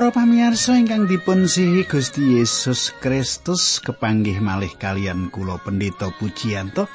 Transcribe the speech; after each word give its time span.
Para 0.00 0.16
pamirsa 0.16 0.80
ingkang 0.80 1.04
dipun 1.04 1.44
sihi 1.44 1.84
Gusti 1.84 2.40
Yesus 2.40 2.88
Kristus 3.04 3.84
kepanggih 3.84 4.40
malih 4.40 4.72
kalian 4.80 5.28
kula 5.28 5.60
pendeta 5.60 6.08
pujianto. 6.16 6.88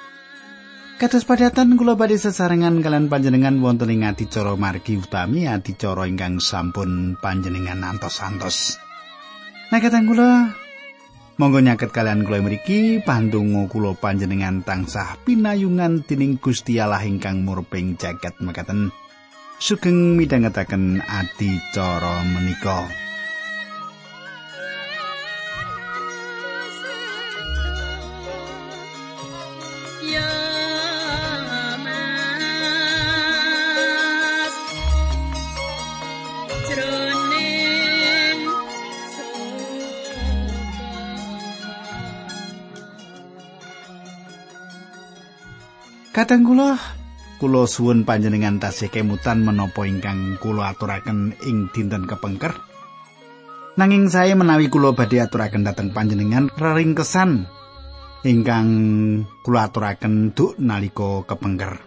Kados 0.98 1.22
padatan 1.22 1.78
kula 1.78 1.94
badhe 1.94 2.18
sesarengan 2.18 2.82
kalian 2.82 3.06
panjenengan 3.06 3.62
wonten 3.62 3.94
ing 3.94 4.10
adicara 4.10 4.58
margi 4.58 4.98
utami 4.98 5.46
adicara 5.46 6.10
ingkang 6.10 6.42
sampun 6.42 7.14
panjenengan 7.22 7.86
antos-antos. 7.86 8.82
Nah 9.70 9.78
katang 9.78 10.10
kula 10.10 10.58
monggo 11.38 11.62
nyaket 11.62 11.94
kalian 11.94 12.26
kula 12.26 12.42
mriki 12.42 13.06
pandonga 13.06 13.70
kula 13.70 13.94
panjenengan 13.94 14.66
tansah 14.66 15.22
pinayungan 15.22 16.02
dening 16.10 16.42
Gusti 16.42 16.82
Allah 16.82 17.06
ingkang 17.06 17.46
murping 17.46 18.02
jagat 18.02 18.34
mekaten. 18.42 19.05
Sugeng 19.60 20.20
midhangetaken 20.20 21.00
adicara 21.04 22.22
menika. 22.28 22.86
Kadang 46.16 46.48
kula 46.48 46.95
kula 47.46 47.70
suwun 47.70 48.10
panjenengan 48.10 48.58
tasih 48.58 48.90
kemutan 48.90 49.46
menapa 49.46 49.86
ingkang 49.86 50.42
kula 50.42 50.74
aturaken 50.74 51.38
ing 51.46 51.70
dinten 51.70 52.10
kepengker. 52.10 52.58
Nanging 53.78 54.10
saya 54.10 54.34
menawi 54.34 54.66
kula 54.66 54.98
badhe 54.98 55.22
aturaken 55.22 55.62
dhateng 55.62 55.94
panjenengan 55.94 56.50
kesan 56.98 57.46
ingkang 58.26 58.70
kula 59.46 59.70
aturaken 59.70 60.34
duk 60.34 60.58
nalika 60.58 61.22
kepengker. 61.30 61.86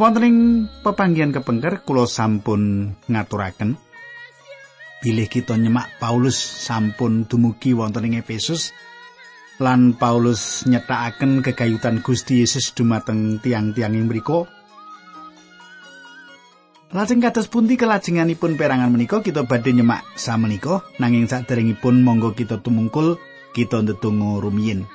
Wonten 0.00 0.24
ing 0.24 0.36
pepanggihan 0.80 1.36
kepengker 1.36 1.84
kula 1.84 2.08
sampun 2.08 2.96
ngaturaken 3.12 3.76
bilih 5.04 5.28
kita 5.28 5.52
nyemak 5.60 6.00
Paulus 6.00 6.40
sampun 6.40 7.28
dumugi 7.28 7.76
wonten 7.76 8.08
ing 8.08 8.16
Efesus 8.16 8.72
lan 9.60 9.92
Paulus 9.92 10.64
nyetakaken 10.64 11.44
kegayutan 11.44 12.00
Gusti 12.00 12.40
Yesus 12.40 12.72
dumateng 12.72 13.36
tiang-tiang 13.44 13.92
ing 13.92 14.08
mriku. 14.08 14.48
Lajeng 16.90 17.22
kados 17.22 17.46
pundi 17.46 17.78
kelajenganipun 17.78 18.58
perangan 18.58 18.90
menika 18.90 19.22
kita 19.22 19.46
badhe 19.46 19.70
nyemak 19.70 20.02
samenika 20.18 20.82
nanging 20.98 21.30
saderengipun 21.30 22.02
monggo 22.02 22.34
kita 22.34 22.58
tumungkul 22.58 23.14
kita 23.54 23.84
ndedonga 23.84 24.42
rumiyin. 24.42 24.88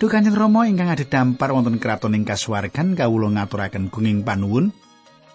Duh 0.00 0.08
Kanjeng 0.08 0.32
Rama 0.32 0.64
ingkang 0.64 0.88
ada 0.88 1.04
dampar 1.04 1.52
wonten 1.52 1.76
kraton 1.76 2.16
ing 2.16 2.24
kasuwargan 2.24 2.96
kawula 2.96 3.28
ngaturaken 3.36 3.92
gunging 3.92 4.24
panuwun 4.24 4.72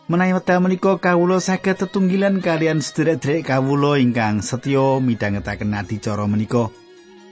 menawi 0.09 0.33
wekdal 0.33 0.65
menika 0.65 0.97
kawula 0.97 1.37
saged 1.37 1.77
tetunggilan 1.85 2.41
kalian 2.41 2.81
sedherek-sedherek 2.81 3.53
kawula 3.53 4.01
ingkang 4.01 4.41
setya 4.41 4.97
midhangetaken 4.97 5.77
adicara 5.77 6.25
menika. 6.25 6.73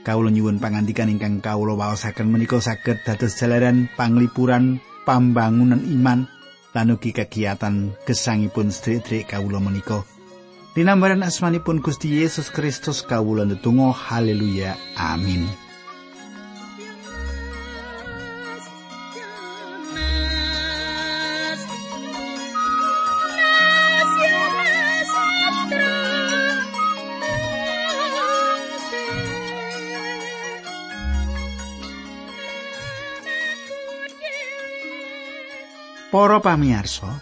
Kawula 0.08 0.32
nyuwun 0.32 0.56
pangandikan 0.56 1.12
ingkang 1.12 1.44
kawula 1.44 1.76
waosaken 1.76 2.32
menika 2.32 2.56
saged 2.64 3.04
dados 3.04 3.36
jalaran 3.36 3.92
panglipuran 3.92 4.80
pambangunan 5.04 5.84
iman 5.84 6.24
lan 6.72 6.96
ugi 6.96 7.12
kegiatan 7.12 7.92
gesangipun 8.08 8.72
sedherek 8.72 9.36
kawula 9.36 9.60
menika. 9.60 10.00
Dinambaran 10.72 11.20
asmanipun 11.20 11.84
Gusti 11.84 12.24
Yesus 12.24 12.48
Kristus 12.48 13.04
kawula 13.04 13.44
ndedonga 13.44 13.92
haleluya 13.92 14.80
amin 14.96 15.67
Para 36.08 36.40
pamirsa, 36.40 37.20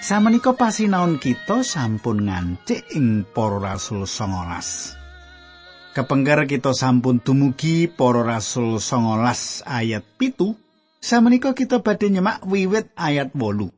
samenika 0.00 0.56
pasinaon 0.56 1.20
kita 1.20 1.60
sampun 1.60 2.24
ngancik 2.24 2.96
ing 2.96 3.28
para 3.28 3.60
rasul 3.60 4.08
19. 4.08 5.92
Kepengker 5.92 6.48
kita 6.48 6.72
sampun 6.72 7.20
dumugi 7.20 7.92
para 7.92 8.24
rasul 8.24 8.80
19 8.80 9.20
ayat 9.68 10.00
pitu, 10.16 10.56
samenika 10.96 11.52
kita 11.52 11.84
badhe 11.84 12.08
nyemak 12.08 12.40
wiwit 12.48 12.88
ayat 12.96 13.36
8. 13.36 13.68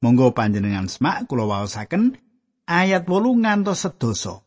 Monggo 0.00 0.32
panjenengan 0.32 0.88
semak 0.88 1.28
kula 1.28 1.44
waosaken 1.44 2.16
ayat 2.64 3.04
8 3.04 3.44
ngantos 3.44 3.84
sedoso. 3.84 4.40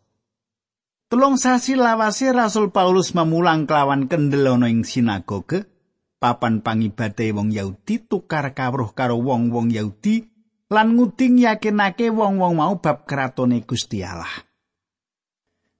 Telung 1.05 1.37
sasi 1.37 1.77
lawase 1.77 2.33
Rasul 2.33 2.73
Paulus 2.73 3.13
memulang 3.13 3.69
kelawan 3.69 4.09
kendel 4.09 4.57
ana 4.57 4.73
ing 4.73 4.81
sinagoge 4.81 5.76
papan 6.17 6.65
pangibate 6.65 7.29
wong 7.29 7.53
Yahudi 7.53 8.01
tukar 8.09 8.57
kawruh 8.57 8.91
karo 8.97 9.21
wong-wong 9.21 9.69
Yahudi 9.69 10.25
lan 10.73 10.97
nguding 10.97 11.39
yakinake 11.45 12.09
wong-wong 12.09 12.57
mau 12.57 12.75
bab 12.81 13.05
kratone 13.05 13.63
Gusti 13.63 14.01
Allah. 14.03 14.43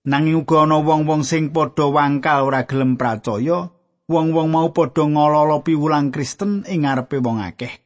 Nanging 0.08 0.48
uga 0.48 0.64
ana 0.64 0.80
wong-wong 0.80 1.28
sing 1.28 1.52
padha 1.52 1.92
wangkal 1.92 2.48
ora 2.48 2.64
gelem 2.64 2.96
pracaya, 2.96 3.68
wong-wong 4.08 4.48
mau 4.48 4.72
padha 4.72 5.04
ngololo 5.04 5.68
piwulang 5.68 6.16
Kristen 6.16 6.64
ing 6.64 6.88
ngarepe 6.88 7.20
wong 7.20 7.44
akeh. 7.44 7.84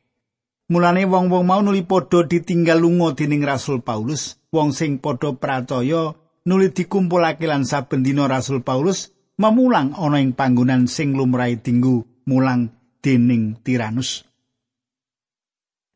Mulane 0.70 1.10
wong-wong 1.10 1.44
mau 1.48 1.66
nuli 1.66 1.82
padha 1.82 2.22
ditinggal 2.30 2.78
lunga 2.78 3.18
dening 3.18 3.42
Rasul 3.42 3.82
Paulus, 3.82 4.38
wong 4.54 4.70
sing 4.70 5.02
padha 5.02 5.34
pracaya 5.34 6.14
nuli 6.46 6.70
dikumpulake 6.70 7.50
lan 7.50 7.66
saben 7.66 8.06
dina 8.06 8.30
Rasul 8.30 8.62
Paulus 8.62 9.10
memulang 9.42 9.98
ana 9.98 10.22
ing 10.22 10.38
panggonan 10.38 10.86
sing 10.86 11.18
lumrahe 11.18 11.58
dinggo 11.58 12.11
mulang 12.30 12.74
dening 13.02 13.58
Tiranus. 13.62 14.28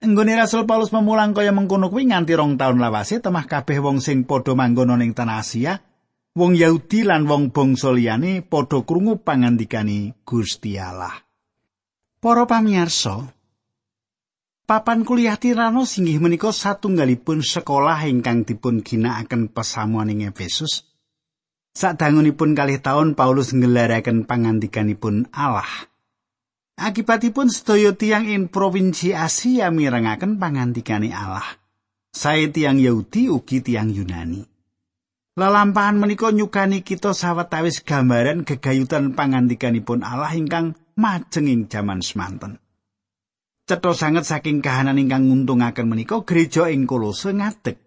Enggone 0.05 0.37
Rasul 0.37 0.69
Paulus 0.69 0.93
memulang 0.93 1.33
kaya 1.33 1.49
mengkono 1.49 1.89
kuwi 1.89 2.11
nganti 2.11 2.37
rong 2.37 2.59
taun 2.61 2.77
lawase 2.77 3.23
temah 3.23 3.49
kabeh 3.49 3.81
wong 3.81 4.03
sing 4.03 4.27
padha 4.27 4.53
manggon 4.53 4.93
ning 4.99 5.17
tanah 5.17 5.41
Asia, 5.41 5.81
wong 6.35 6.53
Yahudi 6.53 7.07
lan 7.07 7.25
wong 7.25 7.49
bangsa 7.49 7.89
liyane 7.89 8.45
padha 8.45 8.83
krungu 8.83 9.23
pangandikane 9.23 10.21
Gusti 10.27 10.77
Allah. 10.77 11.15
Para 12.21 12.45
pamirsa, 12.45 13.23
papan 14.69 15.01
kuliah 15.07 15.39
Tiranus 15.39 15.97
inggih 15.97 16.21
menika 16.21 16.53
satunggalipun 16.53 17.41
sekolah 17.41 18.05
ingkang 18.05 18.45
dipun 18.45 18.83
ginakaken 18.83 19.49
pesamuan 19.49 20.11
ing 20.13 20.27
Efesus. 20.27 20.85
Sadangunipun 21.75 22.53
kalih 22.53 22.79
taun 22.79 23.17
Paulus 23.17 23.51
nggelaraken 23.51 24.29
pangandikanipun 24.29 25.33
Allah. 25.33 25.89
Akibatipun 26.75 27.47
sedaya 27.47 27.95
tiang 27.95 28.27
ing 28.27 28.51
provinsi 28.51 29.15
Asia 29.15 29.71
mirengaken 29.71 30.35
pangantikane 30.35 31.07
Allah. 31.15 31.55
Sae 32.11 32.51
tiang 32.51 32.83
Yahudi 32.83 33.31
ugi 33.31 33.63
tiang 33.63 33.95
Yunani. 33.95 34.43
Lalampahan 35.39 35.99
menika 35.99 36.31
nyukani 36.35 36.83
kita 36.83 37.15
sawetawis 37.15 37.83
gambaran 37.83 38.43
gegayutan 38.43 39.15
pangantikanipun 39.15 40.03
Allah 40.03 40.31
ingkang 40.35 40.75
majeng 40.99 41.47
ing 41.47 41.71
jaman 41.71 42.03
semanten. 42.03 42.59
Cetha 43.67 43.91
sanget 43.95 44.27
saking 44.27 44.59
kahanan 44.59 44.99
ingkang 44.99 45.31
nguntungaken 45.31 45.87
menika 45.87 46.23
gereja 46.27 46.67
ing 46.67 46.87
Kolose 46.87 47.35
ngadeg. 47.35 47.79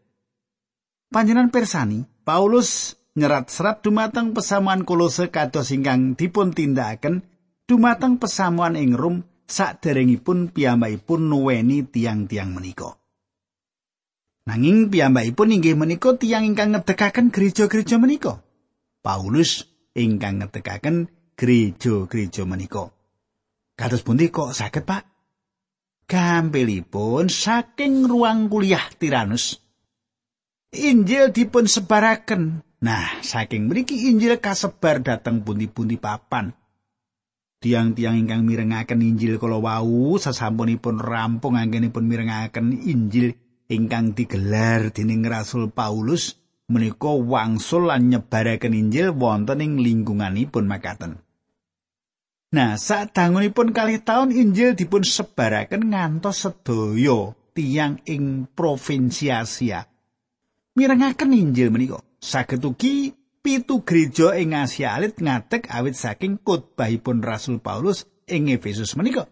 Panjenengan 1.13 1.53
persani, 1.53 2.05
Paulus 2.25 3.01
nyerat 3.17 3.49
serat 3.53 3.81
dumateng 3.81 4.33
pesamuan 4.37 4.85
Kolose 4.85 5.29
kados 5.33 5.73
ingkang 5.73 6.17
dipun 6.21 6.53
tindakaken 6.53 7.25
dumateng 7.69 8.17
pesamuan 8.17 8.81
ing 8.81 8.97
Rum 8.97 9.21
saderengipun 9.45 10.49
piyambakipun 10.57 11.29
nuweni 11.29 11.85
tiang-tiang 11.85 12.57
menika. 12.57 12.97
Nanging 14.49 14.89
piyambakipun 14.89 15.53
inggih 15.61 15.77
menika 15.77 16.17
tiang 16.17 16.49
ingkang 16.49 16.73
ngedegaken 16.73 17.29
gereja-gereja 17.29 18.01
menika. 18.01 18.41
Paulus 19.05 19.69
ingkang 19.93 20.41
ngedegaken 20.41 21.13
gereja-gereja 21.37 22.49
menika. 22.49 22.89
Kados 23.77 24.01
pundi 24.01 24.33
kok 24.33 24.57
saged, 24.57 24.89
Pak? 24.89 25.05
Gampilipun 26.09 27.29
saking 27.29 28.09
ruang 28.09 28.49
kuliah 28.49 28.89
Tiranus 28.97 29.61
Injil 30.73 31.33
dipun 31.33 31.65
sebaraken. 31.65 32.65
Nah, 32.81 33.21
saking 33.21 33.69
mriki 33.69 34.09
Injil 34.09 34.41
kasebar 34.41 35.05
dhateng 35.05 35.45
pundi-pundi 35.45 36.01
papan. 36.01 36.53
Tiang-tiang 37.59 38.15
ingkang 38.15 38.47
mirengaken 38.47 39.03
Injil 39.03 39.43
kala 39.43 39.59
wau 39.59 40.15
sasampunipun 40.15 41.03
rampung 41.03 41.59
anggenipun 41.59 42.07
mirengaken 42.07 42.87
Injil 42.87 43.35
ingkang 43.67 44.15
digelar 44.15 44.95
dening 44.95 45.27
Rasul 45.27 45.69
Paulus 45.75 46.39
menika 46.71 47.11
wangsul 47.11 47.91
lan 47.91 48.15
nyebaraken 48.15 48.77
Injil 48.77 49.11
wonten 49.11 49.59
ing 49.59 49.83
lingkunganipun 49.83 50.65
makaten. 50.71 51.19
Nah, 52.49 52.81
saat 52.81 53.13
dangunipun 53.13 53.77
kali 53.77 54.01
tahun 54.01 54.33
Injil 54.33 54.73
dipun 54.73 55.05
sebaraken 55.05 55.93
ngantos 55.93 56.49
sedaya 56.49 57.37
tiang 57.53 58.01
ing 58.09 58.49
provinsi 58.49 59.29
Asia. 59.29 59.85
Mirengaken 60.79 61.35
Injil 61.35 61.69
menika 61.69 62.01
saged 62.23 62.65
ugi 62.65 63.13
pitu 63.49 63.81
gereja 63.81 64.37
ing 64.37 64.53
Asia 64.53 64.93
alit 64.93 65.17
ngatek 65.17 65.73
awit 65.73 65.97
saking 65.97 66.37
khotbahipun 66.45 67.25
Rasul 67.25 67.65
Paulus 67.65 68.05
ing 68.29 68.53
Efesus 68.53 68.93
menika. 68.93 69.25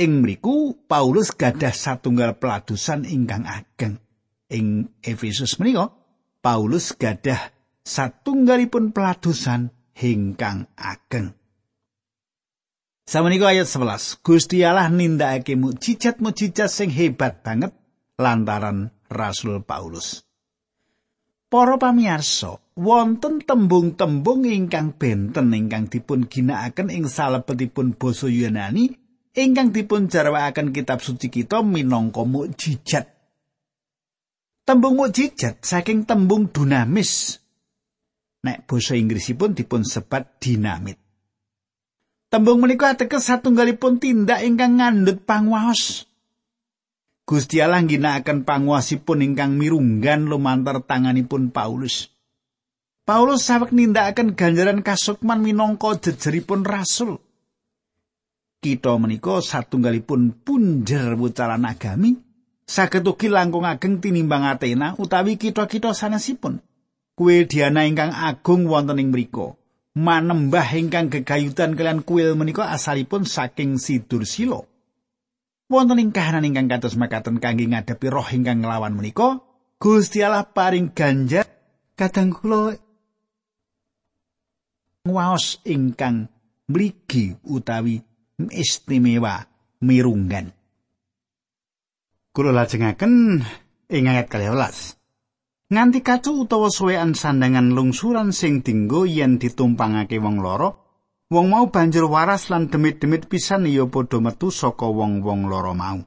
Ing 0.00 0.24
mriku 0.24 0.72
Paulus 0.88 1.36
gadah 1.36 1.76
satunggal 1.76 2.40
peladusan 2.40 3.04
ingkang 3.04 3.44
ageng. 3.44 4.00
Ing 4.48 4.96
Efesus 5.04 5.60
menika 5.60 5.92
Paulus 6.40 6.96
gadah 6.96 7.52
satunggalipun 7.84 8.96
peladusan 8.96 9.68
ingkang 10.00 10.64
ageng. 10.80 11.36
Samenika 13.04 13.52
ayat 13.52 13.68
11. 13.68 14.24
Gusti 14.24 14.64
Allah 14.64 14.88
nindakake 14.88 15.52
mukjizat-mukjizat 15.52 16.72
sing 16.72 16.88
hebat 16.88 17.44
banget 17.44 17.76
lantaran 18.16 18.88
Rasul 19.12 19.60
Paulus. 19.62 20.24
Para 21.46 21.78
pamirsa, 21.78 22.65
wonten 22.76 23.40
tembung-tembung 23.40 24.44
ingkang 24.44 24.92
benten 25.00 25.48
ingkang 25.56 25.88
dipun 25.88 26.28
ginakaken 26.28 26.92
ing 26.92 27.08
salebetipun 27.08 27.96
basa 27.96 28.28
Yunani 28.28 28.92
ingkang 29.32 29.72
dipun 29.72 30.12
jarwakaken 30.12 30.76
kitab 30.76 31.00
suci 31.00 31.32
kita 31.32 31.64
minangka 31.64 32.28
mukjizat. 32.28 33.08
Tembung 34.68 35.00
mukjizat 35.00 35.64
saking 35.64 36.04
tembung 36.04 36.52
dinamis. 36.52 37.40
Nek 38.44 38.68
basa 38.68 38.94
Inggrisipun 38.94 39.56
dipun 39.56 39.82
sebat 39.82 40.36
dinamit. 40.38 41.00
Tembung 42.28 42.60
menika 42.60 42.92
ateges 42.92 43.32
satunggalipun 43.32 43.96
tindak 43.96 44.44
ingkang 44.44 44.76
ngandhut 44.78 45.24
panguwas. 45.24 46.04
Gusti 47.26 47.58
Allah 47.58 47.82
ngginakaken 47.82 48.46
panguwasipun 48.46 49.18
ingkang 49.18 49.58
mirunggan 49.58 50.30
lumantar 50.30 50.78
tanganipun 50.86 51.50
Paulus. 51.50 52.15
Paulus 53.06 53.46
sawek 53.46 53.70
nindakaken 53.70 54.34
ganjaran 54.34 54.82
kasukman 54.82 55.38
minangka 55.38 55.94
jejeripun 55.94 56.66
rasul. 56.66 57.22
Kita 58.58 58.98
menika 58.98 59.38
satunggalipun 59.38 60.42
punjer 60.42 61.14
wucalan 61.14 61.70
agami 61.70 62.18
saged 62.66 63.06
ugi 63.06 63.30
langkung 63.30 63.62
ageng 63.62 64.02
tinimbang 64.02 64.42
Athena 64.42 64.98
utawi 64.98 65.38
kita-kita 65.38 65.94
sanesipun. 65.94 66.58
Kuil 67.14 67.46
Diana 67.46 67.86
ingkang 67.86 68.10
agung 68.10 68.66
wonten 68.66 68.98
ing 68.98 69.14
mriku. 69.14 69.54
manembah 69.96 70.68
ingkang 70.76 71.08
gegayutan 71.08 71.72
kalian 71.72 72.04
kuil 72.04 72.36
menika 72.36 72.68
asalipun 72.68 73.24
saking 73.24 73.80
Sidur 73.80 74.28
Silo. 74.28 74.68
Wonten 75.72 75.98
ing 75.98 76.12
kahanan 76.12 76.44
ingkang 76.44 76.68
kados 76.68 77.00
makaten 77.00 77.40
kangge 77.40 77.64
ngadepi 77.64 78.06
roh 78.12 78.28
ingkang 78.28 78.60
nglawan 78.60 78.92
menika, 78.92 79.40
Gusti 79.80 80.20
Allah 80.20 80.46
paring 80.46 80.92
ganjar 80.92 81.48
kadang 81.96 82.30
kula 82.30 82.76
ngwaos 85.06 85.62
ingkang 85.62 86.26
mligi 86.66 87.38
utawi 87.46 88.02
istimewa 88.50 89.46
mirunggan. 89.80 90.52
Kula 92.34 92.52
lajengaken 92.52 93.40
ing 93.88 94.04
ayat 94.10 94.28
12. 94.28 95.72
Nganti 95.72 95.98
kacu 96.04 96.46
utawa 96.46 96.70
suwean 96.70 97.18
sandangan 97.18 97.74
lungsuran 97.74 98.30
sing 98.30 98.62
dinggo 98.62 99.02
yen 99.02 99.40
ditumpangake 99.40 100.20
wong 100.22 100.38
loro, 100.38 100.70
wong 101.32 101.50
mau 101.50 101.66
banjur 101.72 102.06
waras 102.06 102.52
lan 102.54 102.70
demit-demit 102.70 103.26
pisan 103.26 103.66
ya 103.66 103.82
padha 103.90 104.22
metu 104.22 104.54
saka 104.54 104.86
wong-wong 104.86 105.50
loro 105.50 105.74
mau. 105.74 105.98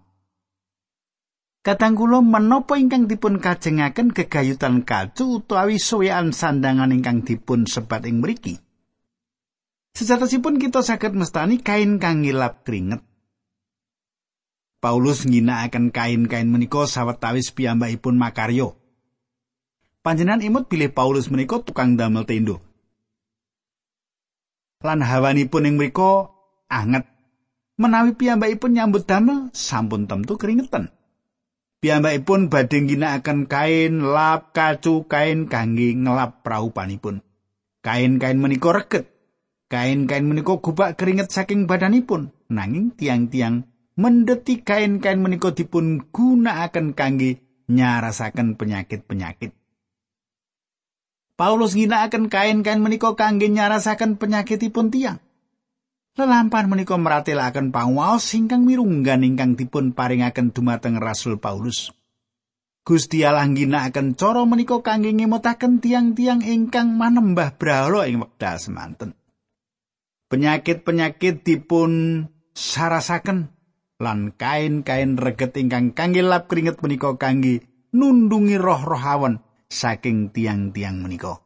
Kadang 1.60 2.00
kula 2.00 2.24
menapa 2.24 2.80
ingkang 2.80 3.12
dipun 3.12 3.44
kajengaken 3.44 4.16
gegayutan 4.16 4.88
kacu 4.88 5.44
utawi 5.44 5.76
suwean 5.76 6.32
sandangan 6.32 6.96
ingkang 6.96 7.28
dipun 7.28 7.68
sebat 7.68 8.08
ing 8.08 8.24
mriki. 8.24 8.69
Sejatosipun 10.00 10.64
kita 10.64 10.80
saged 10.80 11.12
mestani 11.12 11.60
kain 11.60 12.00
kang 12.00 12.24
ngilap 12.24 12.64
keringet. 12.64 13.04
Paulus 14.80 15.28
ngginakaken 15.28 15.92
kain-kain 15.92 16.48
menika 16.48 16.88
sawetawis 16.88 17.52
piyambakipun 17.52 18.16
makaryo. 18.16 18.80
Panjenengan 20.00 20.40
imut 20.40 20.72
bilih 20.72 20.96
Paulus 20.96 21.28
menika 21.28 21.60
tukang 21.60 22.00
damel 22.00 22.24
tendo. 22.24 22.64
Lan 24.80 25.04
hawanipun 25.04 25.68
ing 25.68 25.76
mriku 25.76 26.32
anget. 26.72 27.04
Menawi 27.76 28.16
piyambakipun 28.16 28.80
nyambut 28.80 29.04
damel 29.04 29.52
sampun 29.52 30.08
tentu 30.08 30.40
keringetan. 30.40 30.96
Piyambakipun 31.84 32.48
badhe 32.48 32.88
ginakaken 32.88 33.52
kain 33.52 34.00
lap 34.00 34.56
kacu 34.56 35.04
kain 35.12 35.52
kangge 35.52 35.92
ngelap 35.92 36.40
praupanipun. 36.40 37.20
Kain-kain 37.84 38.40
menika 38.40 38.72
reget. 38.72 39.19
Kain-kain 39.70 40.26
menika 40.26 40.58
gubak 40.58 40.98
keringet 40.98 41.30
saking 41.30 41.70
badanipun. 41.70 42.34
Nanging 42.50 42.90
tiang-tiang 42.98 43.70
mendeti 43.94 44.66
kain-kain 44.66 45.22
menika 45.22 45.54
dipun 45.54 46.10
gunakaken 46.10 46.98
kangge 46.98 47.46
nyarasaken 47.70 48.58
penyakit-penyakit. 48.58 49.54
Paulus 51.38 51.78
ginakaken 51.78 52.34
kain-kain 52.34 52.82
menika 52.82 53.14
kangge 53.14 53.46
nyarasaken 53.46 54.18
penyakitipun 54.18 54.90
tiang. 54.90 55.22
Lelampan 56.18 56.66
menika 56.66 56.98
meratelaken 56.98 57.70
panguwaos 57.70 58.26
ingkang 58.34 58.66
mirunggan 58.66 59.22
ingkang 59.22 59.54
dipun 59.54 59.94
paringaken 59.94 60.50
dumateng 60.50 60.98
Rasul 60.98 61.38
Paulus. 61.38 61.94
Gusti 62.82 63.22
Allah 63.22 63.46
ginakaken 63.46 64.18
cara 64.18 64.42
menika 64.50 64.82
kangge 64.82 65.14
ngemutaken 65.14 65.78
tiang-tiang 65.78 66.42
ingkang 66.42 66.98
manembah 66.98 67.54
brahala 67.54 68.10
ing 68.10 68.26
wekdal 68.26 68.58
semanten. 68.58 69.19
Penyakit-penyakit 70.30 71.42
dipun 71.42 72.22
sarasaken 72.54 73.50
lan 73.98 74.30
kain-kain 74.38 75.18
reget 75.18 75.58
ingkang 75.58 75.98
kangge 75.98 76.22
lap 76.22 76.46
keringet 76.46 76.78
menika 76.86 77.18
kangge 77.18 77.66
nundungi 77.98 78.62
roh-roh 78.62 79.02
awan 79.02 79.42
saking 79.66 80.30
tiang-tiang 80.30 81.02
menika. 81.02 81.42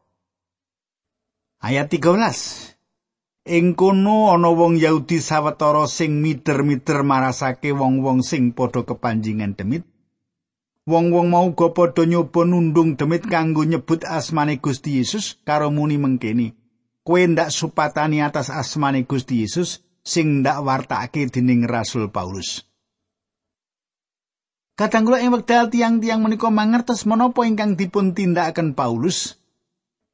Ayat 1.64 1.96
13. 1.96 3.48
Ing 3.48 3.76
kono 3.76 4.36
ana 4.36 4.52
wong 4.52 4.76
Yahudi 4.76 5.24
sawetara 5.24 5.88
sing 5.88 6.20
mider-mider 6.20 7.08
marasake 7.08 7.72
wong-wong 7.72 8.20
sing 8.20 8.52
padha 8.52 8.84
kepanjingan 8.84 9.56
demit. 9.56 9.88
Wong-wong 10.84 11.32
mau 11.32 11.48
go 11.56 11.72
padha 11.72 12.04
nyoba 12.04 12.44
nundung 12.44 13.00
demit 13.00 13.24
kanggo 13.28 13.64
nyebut 13.64 14.04
asmane 14.04 14.60
Gusti 14.60 15.00
Yesus 15.00 15.40
karo 15.48 15.72
muni 15.72 15.96
mengkeni. 15.96 16.63
Kowe 17.04 17.20
ndak 17.20 17.52
supatani 17.52 18.24
atas 18.24 18.48
asmane 18.48 19.04
Gusti 19.04 19.44
Yesus 19.44 19.84
sing 20.08 20.40
ndak 20.40 20.64
wartake 20.64 21.28
dening 21.28 21.68
Rasul 21.68 22.08
Paulus. 22.08 22.64
Kadang 24.80 25.06
kula 25.06 25.20
ing 25.20 25.36
wekdal 25.36 25.68
tiang-tiang 25.70 26.24
menika 26.24 26.48
mangertos 26.48 27.04
menapa 27.04 27.44
ingkang 27.44 27.76
dipun 27.76 28.16
tindakaken 28.16 28.72
Paulus. 28.74 29.36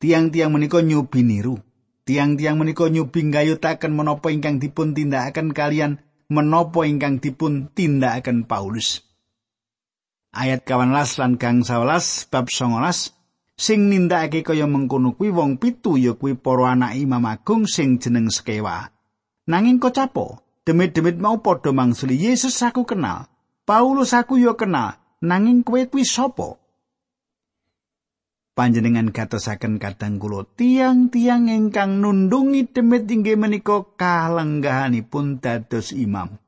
Tiang-tiang 0.02 0.50
menika 0.50 0.82
nyubi 0.82 1.22
niru. 1.22 1.62
Tiang-tiang 2.10 2.58
menika 2.58 2.90
nyubi 2.90 3.22
gayutaken 3.30 3.94
menapa 3.94 4.34
ingkang 4.34 4.58
dipun 4.58 4.98
tindakaken 4.98 5.54
kalian 5.54 6.02
menapa 6.28 6.90
ingkang 6.90 7.22
dipun 7.22 7.70
tindakaken 7.72 8.50
Paulus. 8.50 9.06
Ayat 10.34 10.66
18 10.66 11.22
lan 11.22 11.38
gang 11.38 11.62
11 11.62 12.34
bab 12.34 12.50
19 12.50 13.19
sing 13.60 13.92
nindakake 13.92 14.40
kaya 14.48 14.64
mengkono 14.64 15.20
kuwi 15.20 15.36
wong 15.36 15.60
pitu 15.60 16.00
ya 16.00 16.16
kuwi 16.16 16.40
para 16.40 16.72
anak 16.72 16.96
Imam 16.96 17.28
Agung 17.28 17.68
sing 17.68 18.00
jeneng 18.00 18.32
Skewa. 18.32 18.88
Nanging 19.52 19.84
kok 19.84 20.00
capo, 20.00 20.40
demit-demit 20.64 21.20
mau 21.20 21.44
padha 21.44 21.76
mangsuli 21.76 22.16
Yesus 22.16 22.56
aku 22.64 22.88
kenal. 22.88 23.28
Paulus 23.68 24.16
aku 24.16 24.40
yo 24.40 24.56
kenal, 24.56 24.96
nanging 25.20 25.68
kowe 25.68 25.84
kuwi 25.92 26.08
sapa? 26.08 26.56
Panjenengan 28.56 29.12
katosaken 29.12 29.80
kadang 29.80 30.20
kula 30.20 30.48
tiang-tiang 30.56 31.52
ingkang 31.52 32.00
nundungi 32.00 32.68
demit 32.68 33.08
inggih 33.08 33.36
menika 33.36 33.88
kalenggahanipun 34.00 35.44
dados 35.44 35.92
imam. 35.96 36.40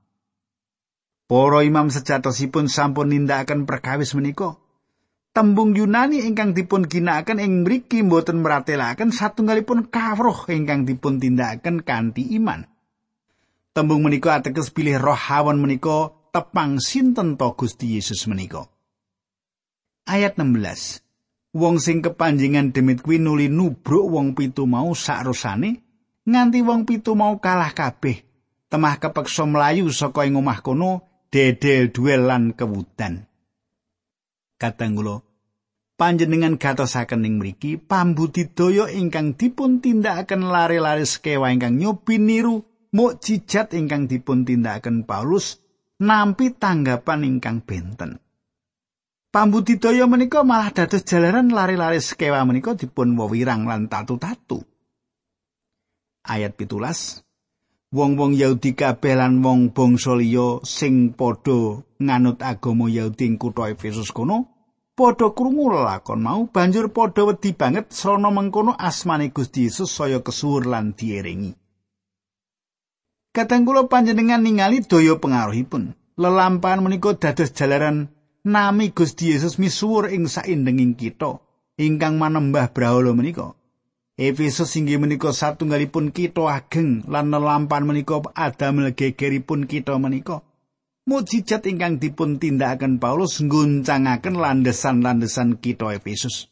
Para 1.28 1.64
imam 1.64 1.88
sejatosipun 1.88 2.68
sampun 2.68 3.16
nindakaken 3.16 3.64
perkawis 3.64 4.12
menika. 4.16 4.61
Tembung 5.32 5.72
Yunani 5.72 6.28
ingkang 6.28 6.52
dipun 6.52 6.92
ginakaken 6.92 7.40
ing 7.40 7.64
mriki 7.64 8.04
mboten 8.04 8.44
meratelaken 8.44 9.16
satunggalipun 9.16 9.88
kawruh 9.88 10.52
ingkang 10.52 10.84
dipun 10.84 11.24
tindakaken 11.24 11.88
kanthi 11.88 12.36
iman. 12.36 12.68
Tembung 13.72 14.04
menika 14.04 14.44
ateges 14.44 14.76
pilih 14.76 15.00
roh 15.00 15.16
hawan 15.16 15.56
menika 15.56 16.12
tepang 16.36 16.84
sinten 16.84 17.40
to 17.40 17.48
Gusti 17.56 17.96
Yesus 17.96 18.28
menika. 18.28 18.68
Ayat 20.04 20.36
16. 20.36 21.00
Wong 21.56 21.80
sing 21.80 22.04
kepanjingan 22.04 22.76
demit 22.76 23.00
kuwi 23.00 23.16
nuli 23.16 23.48
nubruk 23.48 24.12
wong 24.12 24.36
pitu 24.36 24.68
mau 24.68 24.92
sakrusane 24.92 25.80
nganti 26.28 26.60
wong 26.60 26.84
pitu 26.84 27.16
mau 27.16 27.40
kalah 27.40 27.72
kabeh. 27.72 28.20
Temah 28.68 29.00
kepeksa 29.00 29.48
mlayu 29.48 29.88
saka 29.96 30.28
ing 30.28 30.36
omah 30.36 30.60
kono 30.60 31.24
dedel 31.32 31.88
duel 31.96 32.28
lan 32.28 32.52
kewudan. 32.52 33.31
Katanggula 34.62 35.26
panjenengan 36.02 36.58
gatosaken 36.58 37.26
ing 37.30 37.38
mriki 37.38 37.78
pambudidaya 37.78 38.90
ingkang 38.90 39.38
dipun 39.38 39.82
tindakaken 39.86 40.50
lare-lare 40.50 41.06
sekewa 41.06 41.54
ingkang 41.54 41.78
nyobi 41.78 42.18
niru 42.18 42.66
mukjizat 42.90 43.78
ingkang 43.78 44.10
dipun 44.10 44.42
tindakaken 44.42 45.06
Paulus 45.06 45.62
nampi 46.02 46.58
tanggapan 46.58 47.22
ingkang 47.22 47.62
benten. 47.62 48.18
Pambudidaya 49.30 50.10
menika 50.10 50.42
malah 50.42 50.74
dados 50.74 51.06
jalaran 51.06 51.54
lare-lare 51.54 52.02
sekewa 52.02 52.42
menika 52.50 52.74
dipun 52.74 53.14
wewirang 53.14 53.70
lan 53.70 53.86
tatu-tatu. 53.86 54.60
Ayat 56.26 56.58
pitulas 56.58 57.22
Wong-wong 57.92 58.40
Yahudi 58.40 58.72
kabeh 58.72 59.20
lan 59.20 59.44
wong 59.44 59.76
bangsa 59.76 60.16
liya 60.16 60.64
sing 60.64 61.12
padha 61.12 61.84
nganut 62.00 62.40
agama 62.40 62.88
Yahudi 62.88 63.28
ing 63.28 63.36
kutha 63.36 63.68
Efesus 63.68 64.16
kono 64.16 64.48
padha 64.96 65.36
krungu 65.36 65.68
lakon 65.76 66.24
mau 66.24 66.48
banjur 66.48 66.88
padha 66.96 67.28
wedi 67.28 67.52
banget 67.52 67.92
srana 67.92 68.32
mengkono 68.32 68.72
asmane 68.80 69.36
Gusti 69.36 69.68
Yesus 69.68 69.92
saya 69.92 70.24
kesuwur 70.24 70.72
lan 70.72 70.96
dierengi. 70.96 71.52
Kadang 73.36 73.68
kula 73.68 73.92
panjenengan 73.92 74.40
ningali 74.40 74.88
daya 74.88 75.20
pengaruhipun. 75.20 75.92
Lelampahan 76.16 76.80
menika 76.80 77.12
dados 77.20 77.52
jalaran 77.52 78.08
nami 78.48 78.96
Gusti 78.96 79.36
Yesus 79.36 79.60
misuwur 79.60 80.08
ing 80.08 80.32
saindenging 80.32 80.96
kita 80.96 81.44
ingkang 81.76 82.16
manembah 82.16 82.72
brahala 82.72 83.12
menika. 83.12 83.52
Efesus 84.22 84.78
inggih 84.78 85.02
menika 85.02 85.34
satunggalipun 85.34 86.14
kita 86.14 86.46
ageng 86.46 87.02
lan 87.10 87.34
lelampahan 87.34 87.90
menika 87.90 88.22
adamel 88.38 88.94
gegeripun 88.94 89.66
kita 89.66 89.98
menika. 89.98 90.46
mujizat 91.10 91.66
ingkang 91.66 91.98
dipun 91.98 92.38
tindakaken 92.38 93.02
Paulus 93.02 93.42
ngguncangaken 93.42 94.38
landesan-landesan 94.38 95.58
kita 95.58 95.98
Efesus. 95.98 96.48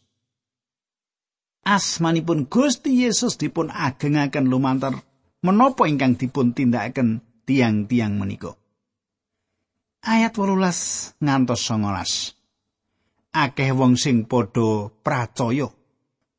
Asmanipun 1.61 2.49
Gusti 2.49 3.05
Yesus 3.05 3.37
dipun 3.37 3.69
agengaken 3.69 4.49
lumantar 4.49 4.97
menapa 5.45 5.85
ingkang 5.85 6.17
dipun 6.17 6.55
tindakaken 6.57 7.21
tiang-tiang 7.45 8.17
menika. 8.17 8.57
Ayat 10.01 10.33
18 10.33 11.19
ngantos 11.19 11.61
19. 11.69 12.33
Akeh 13.29 13.69
wong 13.77 13.93
sing 13.93 14.25
padha 14.25 14.89
pracaya, 15.05 15.69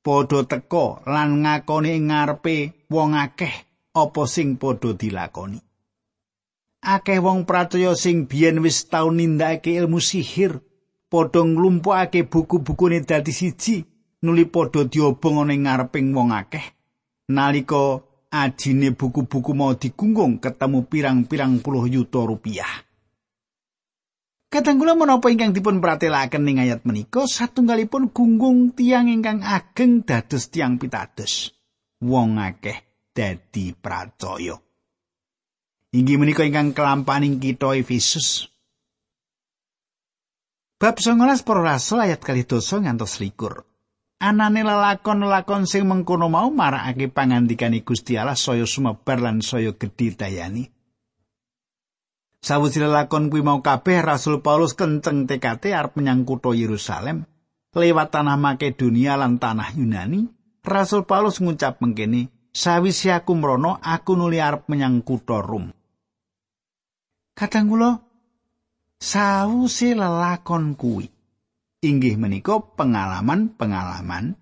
padha 0.04 0.40
teka 0.50 0.84
lan 1.12 1.42
ngakoni 1.42 1.92
ngarepe 2.08 2.56
wong 2.90 3.12
akeh 3.24 3.54
apa 4.02 4.22
sing 4.34 4.56
padha 4.60 4.90
dilakoni. 5.00 5.58
akeh 6.94 7.18
wong 7.20 7.44
pracaya 7.48 7.92
sing 8.02 8.24
biyen 8.28 8.64
wis 8.64 8.88
tau 8.88 9.08
nindakake 9.12 9.76
ilmu 9.80 10.00
sihir 10.00 10.52
padha 11.12 11.40
nglumpukake 11.44 12.20
buku-bukune 12.32 12.98
dadi 13.08 13.32
siji 13.32 13.84
nuli 14.22 14.44
padha 14.54 14.88
diobong 14.92 15.44
ana 15.44 15.52
ing 15.56 15.64
ngareping 15.64 16.08
wong 16.16 16.30
akeh 16.32 16.66
nalika 17.28 18.00
ajine 18.30 18.88
buku-buku 18.98 19.52
mau 19.52 19.74
digunggung 19.74 20.40
ketemu 20.40 20.78
pirang-pirang 20.90 21.60
puluh 21.60 21.84
yuta 21.90 22.20
rupiah 22.24 22.89
Katanggula 24.50 24.98
menapa 24.98 25.30
ingkang 25.30 25.54
dipun 25.54 25.78
pratelaken 25.78 26.42
ing 26.50 26.58
ayat 26.58 26.82
menika 26.82 27.22
satunggalipun 27.22 28.10
gunggung 28.10 28.74
tiang 28.74 29.06
ingkang 29.06 29.46
ageng 29.46 30.02
dados 30.02 30.50
tiang 30.50 30.74
pitados. 30.74 31.54
Wong 32.02 32.34
akeh 32.42 33.06
dadi 33.14 33.70
pracaya. 33.78 34.58
Inggih 35.94 36.18
menika 36.18 36.42
ingkang 36.42 36.74
kelampaning 36.74 37.38
kita 37.38 37.78
Efesus. 37.78 38.50
Bab 40.82 40.98
19 40.98 41.46
para 41.46 41.62
rasul 41.62 42.02
ayat 42.02 42.18
kali 42.18 42.42
dosa 42.42 42.82
ngantos 42.82 43.22
likur. 43.22 43.62
Anane 44.18 44.66
lelakon-lelakon 44.66 45.70
sing 45.70 45.86
mengkono 45.86 46.26
mau 46.26 46.50
marakake 46.50 47.06
pangandikane 47.06 47.86
Gusti 47.86 48.18
Allah 48.18 48.34
saya 48.34 48.66
sumebar 48.66 49.22
lan 49.22 49.46
saya 49.46 49.78
gedhe 49.78 50.10
dayani. 50.18 50.79
Sawise 52.40 52.80
lelakon 52.80 53.28
kuwi 53.28 53.44
mau 53.44 53.60
kabeh 53.60 54.00
Rasul 54.00 54.40
Paulus 54.40 54.72
kenceng 54.72 55.28
tekate 55.28 55.76
arep 55.76 56.00
menyang 56.00 56.24
kutha 56.24 56.56
Yerusalem 56.56 57.28
lewat 57.76 58.08
tanah 58.16 58.40
Makedonia 58.40 59.20
lan 59.20 59.36
tanah 59.36 59.76
Yunani. 59.76 60.24
Rasul 60.60 61.08
Paulus 61.08 61.40
ngucap 61.40 61.80
mengkene, 61.80 62.32
"Sawise 62.52 63.12
aku 63.12 63.32
mrono, 63.36 63.76
aku 63.80 64.16
nuli 64.16 64.40
arep 64.40 64.68
menyang 64.72 65.04
kutha 65.04 65.40
Rom." 65.40 65.72
Kadang 67.36 67.72
kula 67.72 67.90
sawuse 69.00 69.96
lelakon 69.96 70.76
kuwi 70.76 71.08
inggih 71.80 72.20
menika 72.20 72.60
pengalaman-pengalaman 72.60 74.36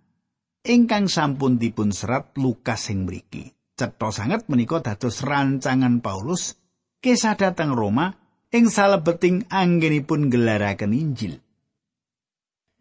ingkang 0.67 1.07
sampun 1.07 1.62
dipun 1.62 1.95
serat 1.95 2.35
Lukas 2.35 2.90
sing 2.90 3.07
mriki. 3.07 3.55
Cetha 3.78 4.11
sanget 4.11 4.50
menika 4.50 4.83
dados 4.83 5.23
rancangan 5.23 6.02
Paulus 6.02 6.58
kisah 6.99 7.38
dateng 7.38 7.78
Roma 7.78 8.19
ing 8.50 8.67
salebeting 8.67 9.47
anggenipun 9.52 10.33
gelaraken 10.33 10.93
Injil. 10.97 11.38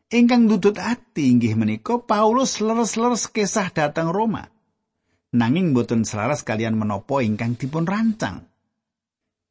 Ingkang 0.08 0.48
dudut 0.48 0.80
ati 0.80 1.28
inggih 1.28 1.60
menika 1.60 2.00
Paulus 2.00 2.64
leres-leres 2.64 3.28
kisah 3.28 3.68
dateng 3.76 4.08
Roma. 4.08 4.48
Nanging 5.36 5.76
boten 5.76 6.08
selaras 6.08 6.48
kalian 6.48 6.80
menopo 6.80 7.20
ingkang 7.20 7.60
dipun 7.60 7.84
rancang. 7.84 8.48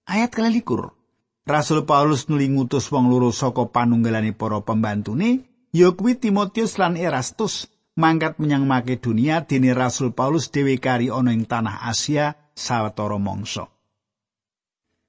Ayat 0.08 0.32
kelalikur. 0.32 0.96
Rasul 1.44 1.84
Paulus 1.84 2.26
nuli 2.32 2.48
ngutus 2.48 2.88
wong 2.88 3.12
loro 3.12 3.30
saka 3.30 3.68
panunggalane 3.68 4.32
para 4.32 4.64
pembantune, 4.64 5.46
ya 5.76 5.92
kuwi 5.92 6.16
Timotius 6.18 6.80
lan 6.80 6.96
Erastus, 6.96 7.68
mangkat 7.94 8.40
menyang 8.40 8.64
Makedonia 8.64 9.44
dene 9.44 9.76
Rasul 9.76 10.10
Paulus 10.16 10.48
dhewe 10.48 10.80
kari 10.80 11.12
ana 11.12 11.36
ing 11.36 11.44
tanah 11.44 11.84
Asia 11.84 12.34
sawetara 12.56 13.20
mangsa. 13.20 13.75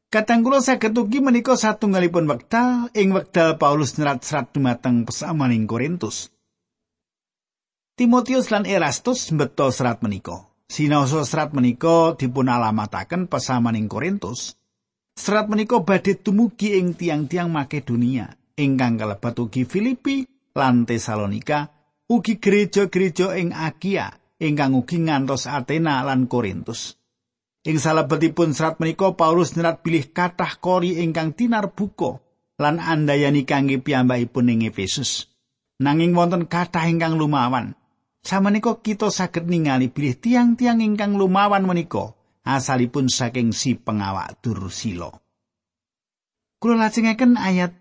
Katanggula 0.07 0.63
saged 0.63 0.95
ugi 0.95 1.19
menika 1.19 1.59
satunggalipun 1.59 2.31
wekdal 2.31 2.87
ing 2.95 3.11
wekdal 3.11 3.59
Paulus 3.59 3.99
nyerat 3.99 4.23
serat 4.23 4.55
dumateng 4.55 5.03
pesamaning 5.03 5.67
Korintus. 5.67 6.31
Timotius 7.99 8.47
lan 8.47 8.63
Erastus 8.63 9.27
mbeta 9.35 9.67
serat 9.67 9.99
menika. 9.99 10.47
Sinaosa 10.71 11.27
serat 11.27 11.51
menika 11.51 12.15
dipun 12.15 12.47
alamataken 12.47 13.27
pesamaning 13.27 13.91
Korintus. 13.91 14.55
Serat 15.11 15.51
menika 15.51 15.83
badhe 15.83 16.15
tumugi 16.15 16.79
ing 16.79 16.95
tiang-tiang 16.95 17.51
Makedonia, 17.51 18.31
ingkang 18.55 18.95
kalebet 18.95 19.35
ugi 19.35 19.67
Filipi 19.67 20.23
lan 20.55 20.87
Tesalonika, 20.87 21.67
ugi 22.07 22.39
gereja-gereja 22.39 23.35
ing 23.35 23.51
Akia, 23.51 24.13
ingkang 24.39 24.77
ugi 24.77 25.03
ngantos 25.03 25.51
Athena 25.51 25.99
lan 26.07 26.31
Korintus. 26.31 26.96
Ing 27.67 27.83
salebetipun 27.83 28.55
serat 28.55 28.79
menika 28.79 29.11
Paulus 29.19 29.51
nyerat 29.51 29.83
bilih 29.83 30.15
kathah 30.15 30.55
kori 30.63 31.03
ingkang 31.03 31.35
tinar 31.35 31.75
buka 31.75 32.23
lan 32.55 32.79
andayani 32.79 33.43
kangge 33.43 33.83
piyambakipun 33.83 34.47
ing 34.47 34.63
Efesus. 34.63 35.27
Nanging 35.83 36.15
wonten 36.15 36.47
kathah 36.47 36.87
ingkang 36.87 37.19
lumawan. 37.19 37.75
Sameneika 38.23 38.79
kita 38.79 39.11
saged 39.11 39.51
ningali 39.51 39.91
bilih 39.91 40.15
tiang-tiang 40.15 40.79
ingkang 40.79 41.19
lumawan 41.19 41.67
menika 41.67 42.15
asalipun 42.47 43.11
saking 43.11 43.51
si 43.51 43.75
pengawak 43.75 44.39
Dursila. 44.39 45.11
Kula 46.63 46.87
lajengaken 46.87 47.35
ayat 47.35 47.75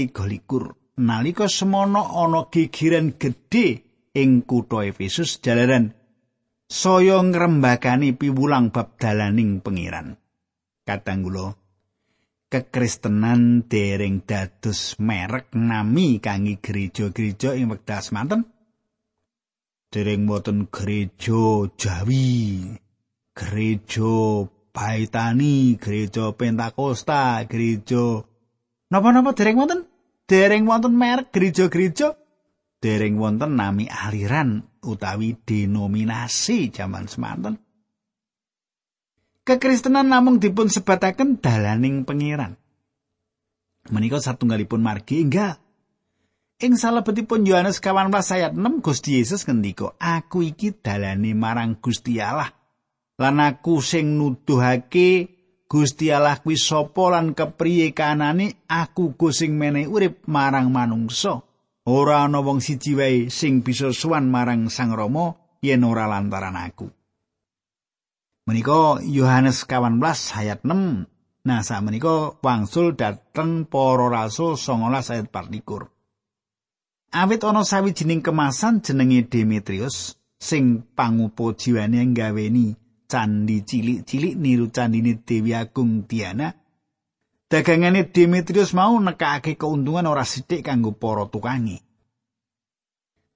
33. 0.00 0.96
Nalika 0.96 1.44
semono 1.44 2.08
ana 2.08 2.48
gigiran 2.48 3.20
gedhe 3.20 3.84
ing 4.16 4.48
kutha 4.48 4.88
Efesus 4.88 5.44
jalaran 5.44 5.99
saya 6.70 7.18
ngrembakani 7.18 8.14
piwulang 8.14 8.70
bab 8.70 8.94
dalaning 8.94 9.58
pengiran. 9.58 10.14
Katanggula 10.86 11.58
kekristenan 12.46 13.66
dereng 13.66 14.22
dados 14.22 14.94
merek 15.02 15.50
nami 15.58 16.22
kangge 16.22 16.62
gereja-gereja 16.62 17.58
ing 17.58 17.74
wekdal 17.74 18.00
semanten. 18.06 18.46
Dereng 19.90 20.30
boten 20.30 20.70
gereja 20.70 21.66
Jawi, 21.74 22.62
gereja 23.34 24.46
Baitani, 24.70 25.74
gereja 25.82 26.30
Pentakosta, 26.30 27.42
gereja 27.50 28.22
napa-napa 28.94 29.34
dereng 29.34 29.58
wonten? 29.58 29.80
Dereng 30.30 30.70
wonten 30.70 30.94
merek 30.94 31.34
gereja-gereja 31.34 32.14
dereng 32.78 33.18
wonten 33.18 33.58
nami 33.58 33.90
aliran 33.90 34.69
utawi 34.84 35.36
denominasi 35.40 36.72
jaman 36.72 37.06
semanten. 37.08 37.60
Kekristenan 39.44 40.08
namung 40.12 40.38
dipun 40.38 40.68
sebataken 40.68 41.40
dalaning 41.40 42.04
pengiran. 42.04 42.54
Menika 43.88 44.20
satunggalipun 44.20 44.84
margi 44.84 45.24
enggak. 45.24 45.58
Ing 46.60 46.76
salebetipun 46.76 47.48
Yohanes 47.48 47.80
18 47.80 48.12
ayat 48.36 48.52
6 48.52 48.84
Gusti 48.84 49.16
Yesus 49.16 49.48
ngendika, 49.48 49.96
"Aku 49.96 50.44
iki 50.44 50.76
dalane 50.76 51.32
marang 51.32 51.80
Gusti 51.80 52.20
Allah." 52.20 52.52
Lan 53.16 53.40
aku 53.40 53.80
sing 53.80 54.20
nuduhake 54.20 55.40
Gusti 55.70 56.12
Allah 56.12 56.36
kuwi 56.40 56.60
sapa 56.60 57.14
lan 57.14 57.32
kepriye 57.32 57.96
kanane 57.96 58.64
aku 58.68 59.16
go 59.16 59.32
sing 59.32 59.56
menehi 59.56 59.88
urip 59.88 60.26
marang 60.28 60.68
manungsa. 60.68 61.40
Ora 61.88 62.28
ana 62.28 62.44
wong 62.44 62.60
siji 62.60 62.92
wae 62.92 63.32
sing 63.32 63.64
bisa 63.64 63.88
suwan 63.96 64.28
marang 64.28 64.68
Sang 64.68 64.92
Rama 64.92 65.32
yen 65.64 65.80
ora 65.84 66.04
lantaran 66.04 66.56
aku. 66.56 66.92
Menika 68.44 69.00
Yohanes 69.00 69.64
18 69.64 69.96
ayat 70.36 70.60
6. 70.60 71.08
Nah, 71.40 71.64
sak 71.64 71.80
menika 71.80 72.36
wangsul 72.44 72.92
dateng 72.92 73.64
para 73.64 74.12
rasul 74.12 74.60
19 74.60 74.92
ayat 74.92 75.32
24. 75.32 75.88
Awit 77.16 77.42
ana 77.48 77.64
sawijining 77.64 78.20
kemasan 78.20 78.84
jenenge 78.84 79.24
Demetrius 79.32 80.20
sing 80.36 80.84
pangupo 80.92 81.56
jiwane 81.56 82.04
nggaweni 82.12 82.76
candi 83.08 83.64
cilik-cilik 83.64 84.36
niru 84.36 84.68
candine 84.68 85.16
Dewi 85.24 85.56
Agung 85.56 86.04
Diana. 86.04 86.59
Dagangane 87.50 88.06
Demetrius 88.06 88.70
mau 88.78 88.94
nekake 89.02 89.58
keuntungan 89.58 90.06
ora 90.06 90.22
sithik 90.22 90.62
kanggo 90.62 90.94
para 90.94 91.26
tukangi. 91.26 91.82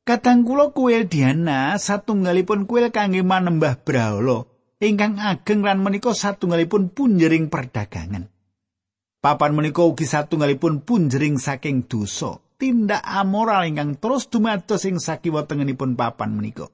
Kadang 0.07 0.47
kula 0.47 0.71
kuil 0.71 1.11
Diana 1.11 1.75
satunggalipun 1.75 2.71
kuil 2.71 2.95
kangge 2.95 3.27
manembah 3.27 3.75
Brahala 3.83 4.47
ingkang 4.79 5.19
ageng 5.19 5.67
lan 5.67 5.83
menika 5.83 6.15
satunggalipun 6.15 6.95
punjering 6.95 7.51
perdagangan. 7.51 8.31
Papan 9.19 9.53
menika 9.57 9.83
ugi 9.83 10.07
satunggalipun 10.07 10.87
punjering 10.87 11.41
saking 11.41 11.91
dosa. 11.91 12.39
tindak 12.55 13.03
amoral 13.03 13.67
ingkang 13.67 13.99
terus 13.99 14.31
dumados 14.31 14.87
ing 14.87 15.03
sakiwa 15.03 15.45
tengenipun 15.45 15.99
papan 15.99 16.33
menika. 16.33 16.71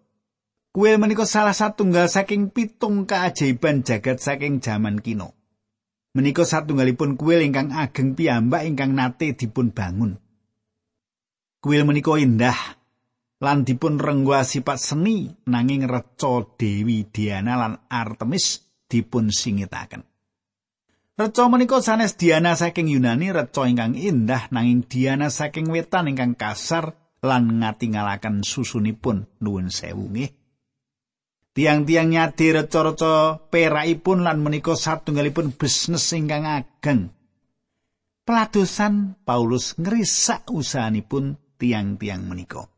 Kuil 0.70 1.02
menika 1.02 1.26
salah 1.26 1.56
satunggal 1.56 2.06
saking 2.06 2.54
pitung 2.54 3.09
keajaiban 3.09 3.82
jagat 3.82 4.23
saking 4.23 4.62
jaman 4.62 5.02
kino. 5.02 5.39
Menika 6.11 6.43
satunggalipun 6.43 7.14
kuil 7.14 7.47
ingkang 7.47 7.71
ageng 7.71 8.19
piyambak 8.19 8.67
ingkang 8.67 8.99
nate 8.99 9.31
dipun 9.38 9.71
bangun. 9.71 10.19
Kuil 11.62 11.87
menika 11.87 12.19
indah 12.19 12.59
lan 13.38 13.62
dipun 13.62 14.02
renggwa 14.02 14.43
sifat 14.43 14.83
seni 14.83 15.31
nanging 15.47 15.87
reca 15.87 16.43
Dewi 16.59 17.07
Diana 17.07 17.55
lan 17.55 17.87
Artemis 17.87 18.59
dipun 18.90 19.31
singitaken. 19.31 20.02
Reca 21.14 21.45
menika 21.47 21.79
sanes 21.79 22.19
Diana 22.19 22.59
saking 22.59 22.90
Yunani 22.90 23.31
reca 23.31 23.71
ingkang 23.71 23.95
indah 23.95 24.50
nanging 24.50 24.90
Diana 24.90 25.31
saking 25.31 25.71
wetan 25.71 26.11
ingkang 26.11 26.35
kasar 26.35 26.99
lan 27.23 27.62
ngatingalaken 27.62 28.43
susunipun 28.43 29.31
nuwun 29.38 29.70
sewu 29.70 30.11
nggih. 30.11 30.39
Tiang-tiang 31.51 32.15
nyadi 32.15 32.55
reca-reca 32.55 33.43
perakipun 33.51 34.23
lan 34.23 34.39
menika 34.39 34.79
satunggalipun 34.79 35.51
bisnis 35.51 36.15
ingkang 36.15 36.47
ageng. 36.47 37.11
Peladosan 38.23 39.19
Paulus 39.27 39.75
ngrisak 39.75 40.47
usahanipun 40.55 41.35
tiang-tiang 41.59 42.23
menika. 42.23 42.71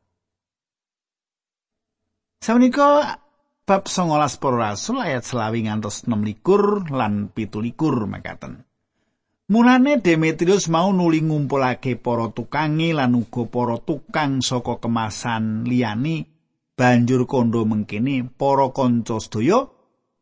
Sawenika 2.41 3.21
bab 3.69 3.85
19 3.85 4.41
para 4.41 4.57
rasul 4.73 5.05
ayat 5.05 5.23
selawi 5.23 5.69
ngantos 5.69 6.09
6 6.09 6.25
likur 6.25 6.89
lan 6.89 7.29
pitu 7.29 7.61
likur 7.61 8.09
makaten. 8.09 8.65
Mulane 9.53 10.01
Demetrius 10.01 10.73
mau 10.73 10.97
nuli 10.97 11.21
ngumpulake 11.21 12.01
para 12.01 12.33
tukangi 12.33 12.97
lan 12.97 13.13
uga 13.13 13.45
para 13.53 13.77
tukang 13.77 14.41
saka 14.41 14.81
kemasan 14.81 15.69
liyani 15.69 16.32
banjur 16.79 17.29
kondo 17.29 17.63
mengkene 17.69 18.27
para 18.37 18.73
kanca 18.73 19.21
sedaya 19.21 19.69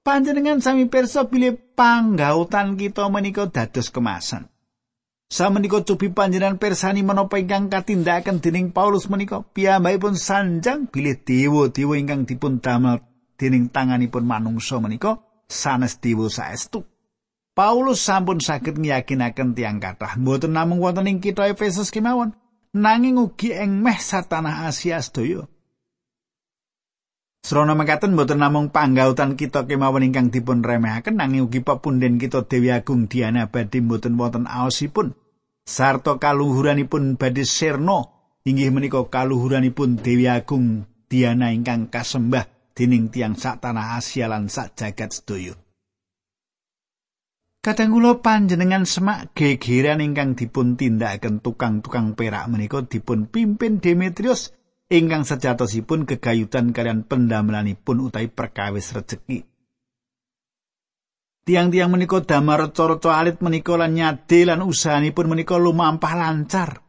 panjenengan 0.03 0.59
sami 0.59 0.91
pirsa 0.91 1.31
bilih 1.31 1.57
panggautan 1.79 2.75
kita 2.75 3.07
menika 3.07 3.47
dados 3.47 3.93
kemasan. 3.95 4.51
Samenika 5.31 5.87
cupi 5.87 6.11
panjenengan 6.11 6.59
persani 6.59 7.07
menapa 7.07 7.39
ingkang 7.39 7.71
katindakan 7.71 8.43
dening 8.43 8.75
Paulus 8.75 9.07
menika 9.07 9.47
piyambakipun 9.47 10.19
sanjang 10.19 10.91
bilih 10.91 11.23
dewa-dewa 11.23 11.95
ingkang 11.95 12.27
dipun 12.27 12.59
damel 12.59 12.99
dening 13.39 13.71
tanganipun 13.71 14.27
manungsa 14.27 14.83
menika 14.83 15.23
sanes 15.47 16.03
dewa 16.03 16.27
saestu. 16.27 16.83
Paulus 17.55 18.03
sampun 18.03 18.43
saged 18.43 18.75
ngiyakinaken 18.75 19.55
tiang 19.55 19.79
kathah 19.79 20.19
mboten 20.19 20.51
namung 20.51 20.83
wonten 20.83 21.07
ing 21.07 21.23
kitha 21.23 21.47
Efesus 21.47 21.95
kemawon 21.95 22.35
nanging 22.75 23.23
ugi 23.23 23.55
ing 23.55 23.79
meh 23.87 24.03
satanah 24.03 24.67
Asia 24.67 24.99
sedaya. 24.99 25.47
Srana 27.41 27.73
mekaten 27.73 28.13
mboten 28.13 28.45
namung 28.45 28.69
panggautan 28.69 29.33
kita 29.33 29.65
kemawon 29.65 30.05
ingkang 30.05 30.29
dipun 30.29 30.61
remehaken 30.61 31.17
nanging 31.17 31.49
ugi 31.49 31.65
pepunden 31.65 32.21
kita 32.21 32.45
Dewi 32.45 32.69
Agung 32.69 33.09
Diana 33.09 33.49
badhe 33.49 33.81
mboten 33.81 34.21
wonten 34.21 34.45
aosipun 34.45 35.17
sarta 35.65 36.21
kaluhuranipun 36.21 37.17
badhe 37.17 37.49
sirna 37.49 38.13
inggih 38.45 38.69
menika 38.69 39.01
kaluhuranipun 39.09 39.97
Dewi 40.05 40.29
Agung 40.29 40.85
Diana 41.09 41.49
ingkang 41.49 41.89
kasembah 41.89 42.45
dening 42.77 43.09
tiang 43.09 43.33
sak 43.35 43.65
tanah 43.65 43.97
Asia 43.97 44.29
lan 44.29 44.53
sak 44.53 44.77
jagat 44.77 45.11
sedaya. 45.11 45.57
Kadang 47.61 47.93
kula 47.93 48.25
panjenengan 48.25 48.89
semak 48.89 49.37
gegeran 49.37 50.01
ingkang 50.01 50.33
dipun 50.33 50.81
tindakaken 50.81 51.45
tukang-tukang 51.45 52.17
perak 52.17 52.49
menika 52.49 52.81
dipun 52.85 53.29
pimpin 53.29 53.85
Demetrius 53.85 54.60
ingkang 54.91 55.23
sejatosipun 55.23 56.03
kegayutan 56.03 56.75
kalian 56.75 57.07
pendamelanipun 57.07 58.11
utawi 58.11 58.27
perkawis 58.27 58.91
rejeki. 58.91 59.47
Tiang-tiang 61.47 61.89
menika 61.89 62.21
damar 62.21 62.69
reca-reca 62.69 63.17
alit 63.17 63.41
menika 63.41 63.79
lan 63.79 63.97
nyade 63.97 64.45
lan 64.45 64.61
usahanipun 64.67 65.31
menika 65.31 65.57
lumampah 65.57 66.15
lancar. 66.19 66.83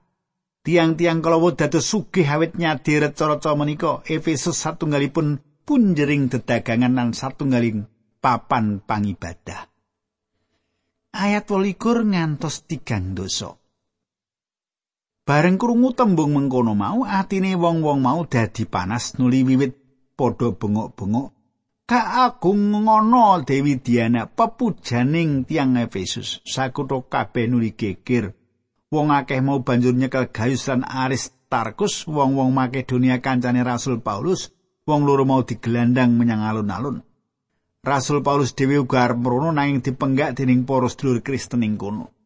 Tiang-tiang 0.62 1.24
kalawa 1.24 1.54
dados 1.56 1.88
sugih 1.88 2.26
awit 2.26 2.58
nyade 2.58 3.00
reca-reca 3.00 3.54
menika 3.54 4.02
Efesus 4.10 4.58
satunggalipun 4.58 5.40
punjering 5.64 6.28
dedagangan 6.28 6.94
lan 6.94 7.10
satunggaling 7.14 7.86
papan 8.20 8.82
pangibadah. 8.84 9.70
Ayat 11.12 11.48
28 11.48 12.12
ngantos 12.12 12.66
tigang 12.66 13.14
dosa. 13.14 13.61
Bareng 15.22 15.62
krungu 15.62 15.94
tembung 15.94 16.34
mengkono 16.34 16.74
mau, 16.74 17.06
atine 17.06 17.54
wong-wong 17.54 18.02
mau 18.02 18.26
dadi 18.26 18.66
panas 18.66 19.22
nuli 19.22 19.46
wiwit 19.46 19.78
padha 20.18 20.50
bengok-bengok. 20.50 21.30
Kaagung 21.86 22.72
ngono 22.72 23.44
Dewi 23.46 23.78
Diana 23.84 24.26
pepujaning 24.26 25.44
tiang 25.46 25.78
Efesus. 25.78 26.42
Sakutha 26.48 27.04
kabeh 27.06 27.46
nuli 27.52 27.76
geger. 27.78 28.34
Wong 28.90 29.12
akeh 29.12 29.44
mau 29.46 29.62
banjur 29.62 29.94
nyekel 29.94 30.32
Gaius 30.34 30.68
lan 30.68 30.88
Aristarkus, 30.88 32.08
wong-wong 32.08 32.52
Makedonia 32.52 33.22
kancane 33.22 33.62
Rasul 33.64 34.00
Paulus, 34.02 34.52
wong 34.88 35.06
loro 35.08 35.24
mau 35.28 35.46
digelandang 35.46 36.18
menyang 36.18 36.44
alun-alun. 36.44 37.04
Rasul 37.84 38.24
Paulus 38.26 38.54
dhewe 38.58 38.78
uga 38.82 39.10
arep 39.10 39.20
mrono 39.22 39.54
nanging 39.54 39.86
dipenggak 39.86 40.36
dening 40.38 40.66
para 40.66 40.90
sedulur 40.90 41.22
Kristen 41.22 41.66
ing 41.66 41.78
kono. 41.78 42.21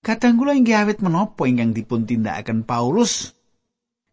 Kadang 0.00 0.40
kula 0.40 0.56
inggih 0.56 0.80
awit 0.80 1.04
menapa 1.04 1.44
ingkang 1.44 1.76
dipun 1.76 2.08
tindakaken 2.08 2.64
Paulus 2.64 3.36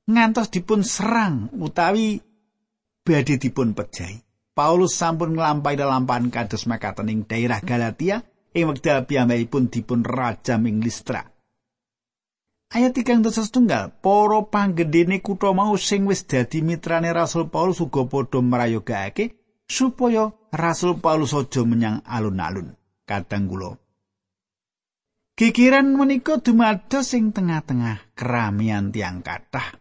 ngantos 0.08 0.52
dipun 0.52 0.84
serang 0.84 1.48
utawi 1.56 2.20
badhe 3.08 3.40
dipun 3.40 3.72
pejahi. 3.72 4.20
Paulus 4.52 5.00
sampun 5.00 5.38
nglampahi 5.38 5.80
lelampahan 5.80 6.28
kados 6.34 6.68
makaten 6.68 7.08
ing 7.14 7.20
daerah 7.24 7.64
Galatia 7.64 8.26
ing 8.52 8.68
wekdal 8.68 9.06
piyambakipun 9.06 9.70
dipun 9.70 10.02
rajam 10.04 10.66
ing 10.66 10.84
Listra. 10.84 11.24
Ayat 12.68 13.00
tigang 13.00 13.24
dosa 13.24 13.48
setunggal, 13.48 13.96
poro 14.04 14.52
panggedene 14.52 15.24
kutha 15.24 15.56
mau 15.56 15.72
sing 15.80 16.04
wis 16.04 16.28
dadi 16.28 16.60
mitrane 16.60 17.16
Rasul 17.16 17.48
Paulus 17.48 17.80
uga 17.80 18.04
padha 18.04 18.44
mrayogake 18.44 19.40
supaya 19.64 20.36
Rasul 20.52 21.00
Paulus 21.00 21.32
aja 21.32 21.64
menyang 21.64 22.04
alun-alun. 22.04 22.76
Kadang 23.08 23.48
kula. 23.48 23.87
Kikiran 25.38 25.94
menika 25.94 26.42
dumados 26.42 27.14
sing 27.14 27.30
tengah-tengah 27.30 28.18
keramian 28.18 28.90
tiang 28.90 29.22
kathah. 29.22 29.78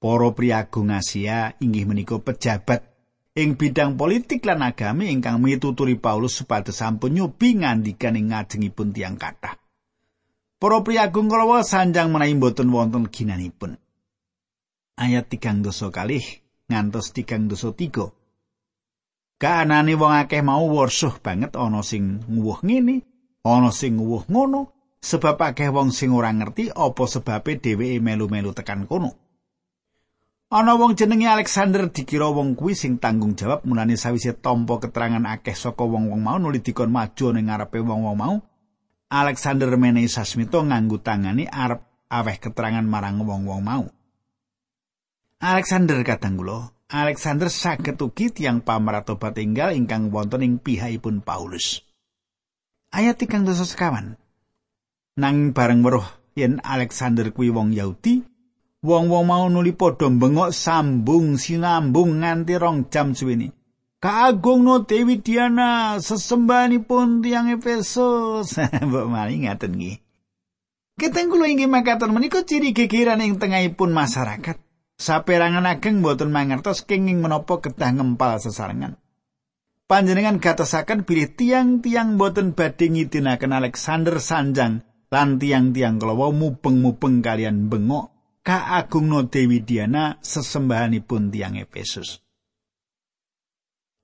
Para 0.00 0.32
priagung 0.32 0.88
Asia 0.88 1.52
inggih 1.60 1.84
menika 1.84 2.16
pejabat 2.16 2.88
ing 3.36 3.60
bidang 3.60 4.00
politik 4.00 4.40
lan 4.48 4.64
agami 4.64 5.12
ingkang 5.12 5.44
mituturi 5.44 6.00
Paulus 6.00 6.40
supados 6.40 6.80
sampun 6.80 7.20
nyobi 7.20 7.60
ngandikan 7.60 8.16
ing 8.16 8.32
ngajengipun 8.32 8.96
tiang 8.96 9.20
kathah. 9.20 9.60
Para 10.56 10.80
priagung 10.80 11.28
kalawa 11.28 11.60
sanjang 11.60 12.08
menawi 12.08 12.32
boten 12.40 12.72
wonten 12.72 13.12
ginanipun. 13.12 13.76
Ayat 14.96 15.28
tigang 15.28 15.60
dosa 15.60 15.92
kalih 15.92 16.24
ngantos 16.72 17.12
tigang 17.12 17.44
dosa 17.44 17.76
tiga. 17.76 18.08
Kaanane 19.36 20.00
wong 20.00 20.16
akeh 20.16 20.40
mau 20.40 20.64
warsuh 20.64 21.20
banget 21.20 21.60
ana 21.60 21.84
sing 21.84 22.24
nguwuh 22.24 22.64
ngene, 22.64 23.09
ana 23.44 23.72
sing 23.72 23.96
nguwuh 23.96 24.28
ngono, 24.28 24.72
sebab 25.00 25.40
akeh 25.40 25.72
wong 25.72 25.90
sing 25.90 26.12
ora 26.12 26.28
ngerti 26.28 26.68
apa 26.68 27.04
sebabe 27.08 27.56
dheweke 27.56 27.98
melu-melu 28.04 28.52
tekan 28.52 28.84
kono. 28.84 29.16
Ana 30.50 30.74
wong 30.74 30.98
jenenge 30.98 31.30
Alexander 31.30 31.88
dikira 31.88 32.26
wong 32.26 32.58
kuwi 32.58 32.74
sing 32.74 32.98
tanggung 32.98 33.38
jawab 33.38 33.62
mulane 33.62 33.94
sawise 33.94 34.34
tampa 34.34 34.82
keterangan 34.82 35.22
akeh 35.22 35.54
saka 35.54 35.86
wong-wong 35.86 36.20
mau 36.20 36.42
nuli 36.42 36.58
dikon 36.58 36.90
maju 36.90 37.26
ning 37.30 37.46
ngarepe 37.46 37.78
wong-wong 37.78 38.16
mau. 38.18 38.36
Alexander 39.10 39.70
menehi 39.78 40.10
sasmita 40.10 40.58
nganggo 40.58 40.98
tangane 41.02 41.46
arep 41.46 41.86
aweh 42.10 42.36
keterangan 42.42 42.82
marang 42.82 43.22
wong-wong 43.22 43.62
mau. 43.62 43.86
Alexander 45.40 46.02
kadang 46.02 46.36
kula, 46.36 46.74
Alexander 46.90 47.46
saged 47.46 47.96
ugi 48.02 48.34
tiyang 48.34 48.60
pamratobat 48.66 49.38
enggal 49.38 49.70
ingkang 49.70 50.10
wonten 50.10 50.42
ing 50.42 50.54
pihakipun 50.58 51.22
Paulus. 51.22 51.89
Ayat 52.90 53.22
3 53.22 53.46
dosa 53.46 53.62
sekawan. 53.62 54.18
Nang 55.14 55.54
bareng 55.54 55.86
weruh 55.86 56.06
yen 56.34 56.58
Alexander 56.58 57.30
kuwi 57.30 57.54
wong 57.54 57.70
Yahudi, 57.70 58.26
wong-wong 58.82 59.30
mau 59.30 59.46
nuli 59.46 59.70
padha 59.70 60.10
bengok 60.10 60.50
sambung 60.50 61.38
sinambung 61.38 62.18
nganti 62.18 62.58
rong 62.58 62.90
jam 62.90 63.14
suwene. 63.14 63.54
Kaagung 64.02 64.66
no 64.66 64.82
Dewi 64.82 65.22
Diana 65.22 66.02
sesembahanipun 66.02 67.22
tiang 67.22 67.54
Efesus. 67.54 68.58
Mbok 68.88 69.06
mali 69.06 69.44
ngaten 69.46 69.70
nggih. 69.76 69.96
Keteng 70.98 71.32
kula 71.32 71.46
inggih 71.46 71.70
makaten 71.70 72.10
menika 72.10 72.42
ciri 72.42 72.74
gegeran 72.76 73.22
ing 73.24 73.38
tengahipun 73.38 73.94
masyarakat. 73.94 74.58
Saperangan 75.00 75.64
ageng 75.64 76.04
boten 76.04 76.28
mangertos 76.28 76.84
kenging 76.84 77.24
menapa 77.24 77.56
kedah 77.56 77.96
ngempal 77.96 78.36
sesarengan. 78.36 78.99
Panjenengan 79.90 80.38
gatosaken 80.38 81.02
bilih 81.02 81.34
tiang-tiang 81.34 82.14
boten 82.14 82.54
badhe 82.54 82.94
ngidinaken 82.94 83.50
Alexander 83.50 84.22
Sanjang 84.22 84.86
lan 85.10 85.42
tiang-tiang 85.42 85.98
kalawa 85.98 86.30
mubeng-mubeng 86.30 87.18
kalian 87.26 87.66
bengok 87.66 88.38
kaagungno 88.46 89.26
Dewi 89.26 89.66
Diana 89.66 90.14
sesembahanipun 90.22 91.34
tiang 91.34 91.58
Efesus. 91.58 92.22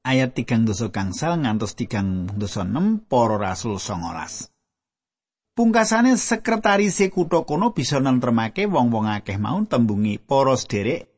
Ayat 0.03 0.35
tigang 0.35 0.67
dosa 0.67 0.91
kangsal 0.91 1.39
ngantos 1.39 1.79
tigang 1.79 2.35
dosa 2.35 2.67
enam 2.67 3.07
poro 3.07 3.39
rasul 3.39 3.79
songolas. 3.79 4.51
Pungkasane 5.55 6.19
sekretaris 6.19 6.99
kutha 7.15 7.47
kono 7.47 7.71
bisa 7.71 8.03
nentremake 8.03 8.67
wong-wong 8.67 9.07
akeh 9.07 9.39
mau 9.39 9.63
tembungi 9.63 10.19
para 10.19 10.59
sederek 10.59 11.16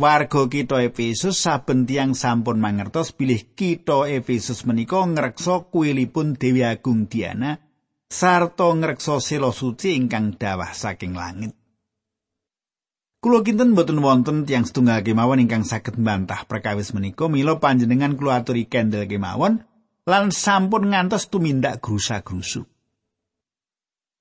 warga 0.00 0.48
kita 0.48 0.80
Efesus 0.80 1.36
saben 1.36 1.84
tiyang 1.84 2.16
sampun 2.16 2.56
mangertos 2.56 3.12
bilih 3.12 3.52
kita 3.52 4.08
Efesus 4.08 4.64
menika 4.64 5.04
ngreksa 5.04 5.68
kuilipun 5.68 6.40
Dewi 6.40 6.64
Agung 6.64 7.04
Diana 7.12 7.60
sarta 8.08 8.72
ngreksa 8.72 9.20
sela 9.20 9.52
suci 9.52 9.92
ingkang 9.92 10.40
dawah 10.40 10.72
saking 10.72 11.12
langit. 11.12 11.52
Kulo 13.20 13.44
kinten 13.44 13.76
boten 13.76 14.00
wonten 14.00 14.48
tiyang 14.48 14.64
setunggal 14.64 15.04
kemawon 15.04 15.44
ingkang 15.44 15.68
saged 15.68 16.00
mbantah 16.00 16.48
perkawis 16.48 16.96
menika 16.96 17.28
mila 17.28 17.60
panjenengan 17.60 18.16
kula 18.16 18.40
aturi 18.40 18.64
kendel 18.64 19.04
kemawon 19.04 19.60
lan 20.08 20.32
sampun 20.32 20.88
ngantos 20.88 21.28
tumindak 21.28 21.84
grusa-grusu. 21.84 22.64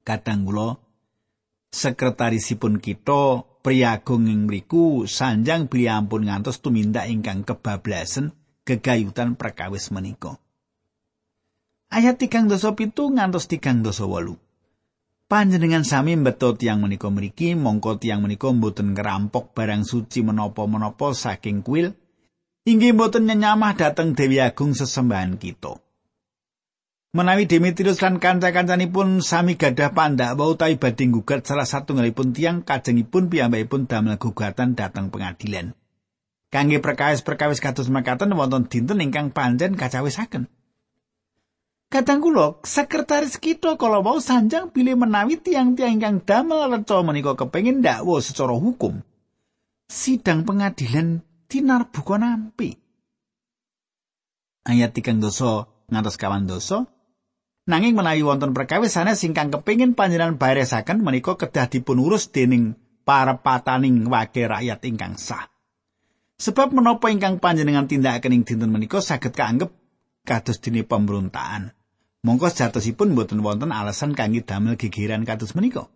kadang 0.10 0.42
kula 0.42 0.82
sekretarisipun 1.70 2.82
kita 2.82 3.46
priagung 3.60 4.32
ing 4.32 4.48
mriku 4.48 5.04
sanjang 5.04 5.68
ampun 5.68 6.28
ngantos 6.28 6.64
tumindak 6.64 7.12
ingkang 7.12 7.44
kebablasen 7.44 8.32
gegayutan 8.64 9.36
perkawis 9.36 9.92
menika. 9.92 10.38
Ayat 11.90 12.22
tigang 12.22 12.46
dosa 12.46 12.78
pitu 12.78 13.10
ngantos 13.10 13.50
tigang 13.50 13.82
dosa 13.82 14.06
walu. 14.06 14.38
Panjenengan 15.30 15.86
sami 15.86 16.18
mbeto 16.18 16.58
tiang 16.58 16.82
menika 16.82 17.10
mriki 17.10 17.54
mongko 17.54 18.02
tiang 18.02 18.26
menika 18.26 18.50
mboten 18.50 18.98
ngerampok 18.98 19.54
barang 19.54 19.86
suci 19.86 20.26
menapa-menapa 20.26 21.14
saking 21.14 21.62
kuil 21.62 21.94
inggih 22.66 22.98
mboten 22.98 23.30
nyanyamah 23.30 23.78
dhateng 23.78 24.18
Dewi 24.18 24.42
Agung 24.42 24.74
sesembahan 24.74 25.38
kita. 25.38 25.78
Menawi 27.10 27.50
Demetrius 27.50 28.06
lan 28.06 28.22
kanca-kancanipun 28.22 29.26
sami 29.26 29.58
gadah 29.58 29.98
pandhakwa 29.98 30.46
utawi 30.46 30.78
badhe 30.78 31.10
gugat 31.10 31.42
salah 31.42 31.66
satu 31.66 31.98
ngalipun 31.98 32.38
tiang 32.38 32.62
kajengipun 32.62 33.34
piyambakipun 33.34 33.90
damel 33.90 34.22
gugatan 34.22 34.78
dhateng 34.78 35.10
pengadilan. 35.10 35.74
Kangge 36.54 36.78
perkawis-perkawis 36.78 37.66
kados 37.66 37.90
makaten 37.90 38.30
wonten 38.38 38.70
dinten 38.70 39.02
ingkang 39.02 39.34
pancen 39.34 39.74
kacawisaken. 39.74 40.54
Kadang 41.90 42.22
kula 42.22 42.62
sekretaris 42.62 43.42
kita 43.42 43.74
kalau 43.82 44.06
mau 44.06 44.22
sanjang 44.22 44.70
pilih 44.70 44.94
menawi 44.94 45.42
tiang-tiang 45.42 45.98
ingkang 45.98 46.22
damel 46.22 46.70
reca 46.70 47.02
menika 47.02 47.34
kepengin 47.34 47.82
dakwa 47.82 48.22
secara 48.22 48.54
hukum. 48.54 49.02
Sidang 49.90 50.46
pengadilan 50.46 51.26
tinar 51.50 51.90
buka 51.90 52.22
nampi. 52.22 52.78
Ayat 54.70 54.94
tigang 54.94 55.18
dosa 55.18 55.66
ngantos 55.90 56.22
kawan 56.22 56.46
dosa, 56.46 56.86
Nanging 57.70 57.94
menawi 57.94 58.26
wonten 58.26 58.58
perkawis 58.58 58.98
sanes 58.98 59.22
ingkang 59.22 59.54
kepingin 59.54 59.94
panjenengan 59.94 60.42
baresaken 60.42 61.06
menika 61.06 61.38
kedah 61.38 61.70
dipun 61.70 62.02
urus 62.02 62.34
dening 62.34 62.74
para 63.06 63.38
pataning 63.38 64.10
wage 64.10 64.42
rakyat 64.42 64.82
ingkang 64.90 65.22
sah. 65.22 65.54
Sebab 66.42 66.74
menapa 66.74 67.14
ingkang 67.14 67.38
panjenengan 67.38 67.86
tindakaken 67.86 68.34
ing 68.34 68.42
dinten 68.42 68.74
menika 68.74 69.06
saged 69.06 69.38
kaanggep 69.38 69.70
kados 70.26 70.58
dene 70.66 70.82
pemberontakan. 70.82 71.78
Mongko 72.26 72.50
sejatosipun 72.50 73.14
boten 73.14 73.46
wonten 73.46 73.70
alasan 73.70 74.18
kangge 74.18 74.42
damel 74.42 74.74
gegeran 74.74 75.22
kados 75.22 75.54
menika. 75.54 75.94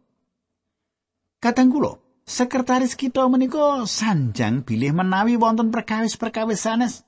Kadang 1.42 1.74
kula, 1.74 1.98
sekretaris 2.30 2.94
kita 2.94 3.26
menika 3.34 3.82
sanjang 3.90 4.62
bilih 4.62 4.94
menawi 4.94 5.42
wonten 5.42 5.74
perkawis-perkawis 5.74 6.62
sanes 6.62 7.02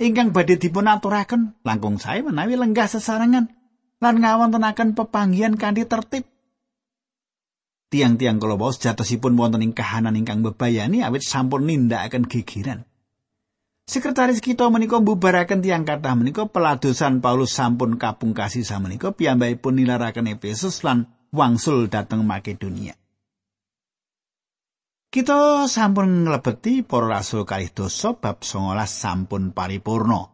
ingkang 0.00 0.32
badhe 0.32 0.56
dipun 0.56 0.88
aturaken 0.88 1.60
langkung 1.60 2.00
sae 2.00 2.24
menawi 2.24 2.58
lenggah 2.58 2.90
sesarengan 2.90 3.52
lan 4.02 4.18
ngawontenaken 4.18 4.98
pepanggihan 4.98 5.54
kanthi 5.54 5.86
tertib. 5.86 6.26
Tiang-tiang 7.94 8.42
kala 8.42 8.58
wau 8.58 8.74
jatosipun 8.74 9.38
wonten 9.38 9.62
ing 9.62 9.72
kahanan 9.76 10.18
ingkang 10.18 10.42
bebayani 10.42 11.06
awit 11.06 11.22
sampun 11.22 11.70
nindakaken 11.70 12.26
gegiran. 12.26 12.82
Sekretaris 13.86 14.40
kita 14.40 14.66
menika 14.72 14.98
mbubaraken 14.98 15.60
tiang 15.60 15.84
kathah 15.84 16.16
menika 16.16 16.48
peladosan 16.48 17.20
Paulus 17.20 17.52
sampun 17.52 18.00
kapungkasi 18.00 18.64
samenika 18.64 19.12
piyambakipun 19.12 19.76
nilaraken 19.76 20.32
Efesus 20.32 20.82
lan 20.82 21.12
wangsul 21.30 21.92
dhateng 21.92 22.24
Makedonia. 22.24 22.96
Kita 25.12 25.68
sampun 25.68 26.24
nglebeti 26.24 26.80
para 26.80 27.20
rasul 27.20 27.44
kalih 27.44 27.68
dosa 27.68 28.16
bab 28.16 28.40
19 28.40 28.72
sampun 28.88 29.52
paripurna. 29.52 30.32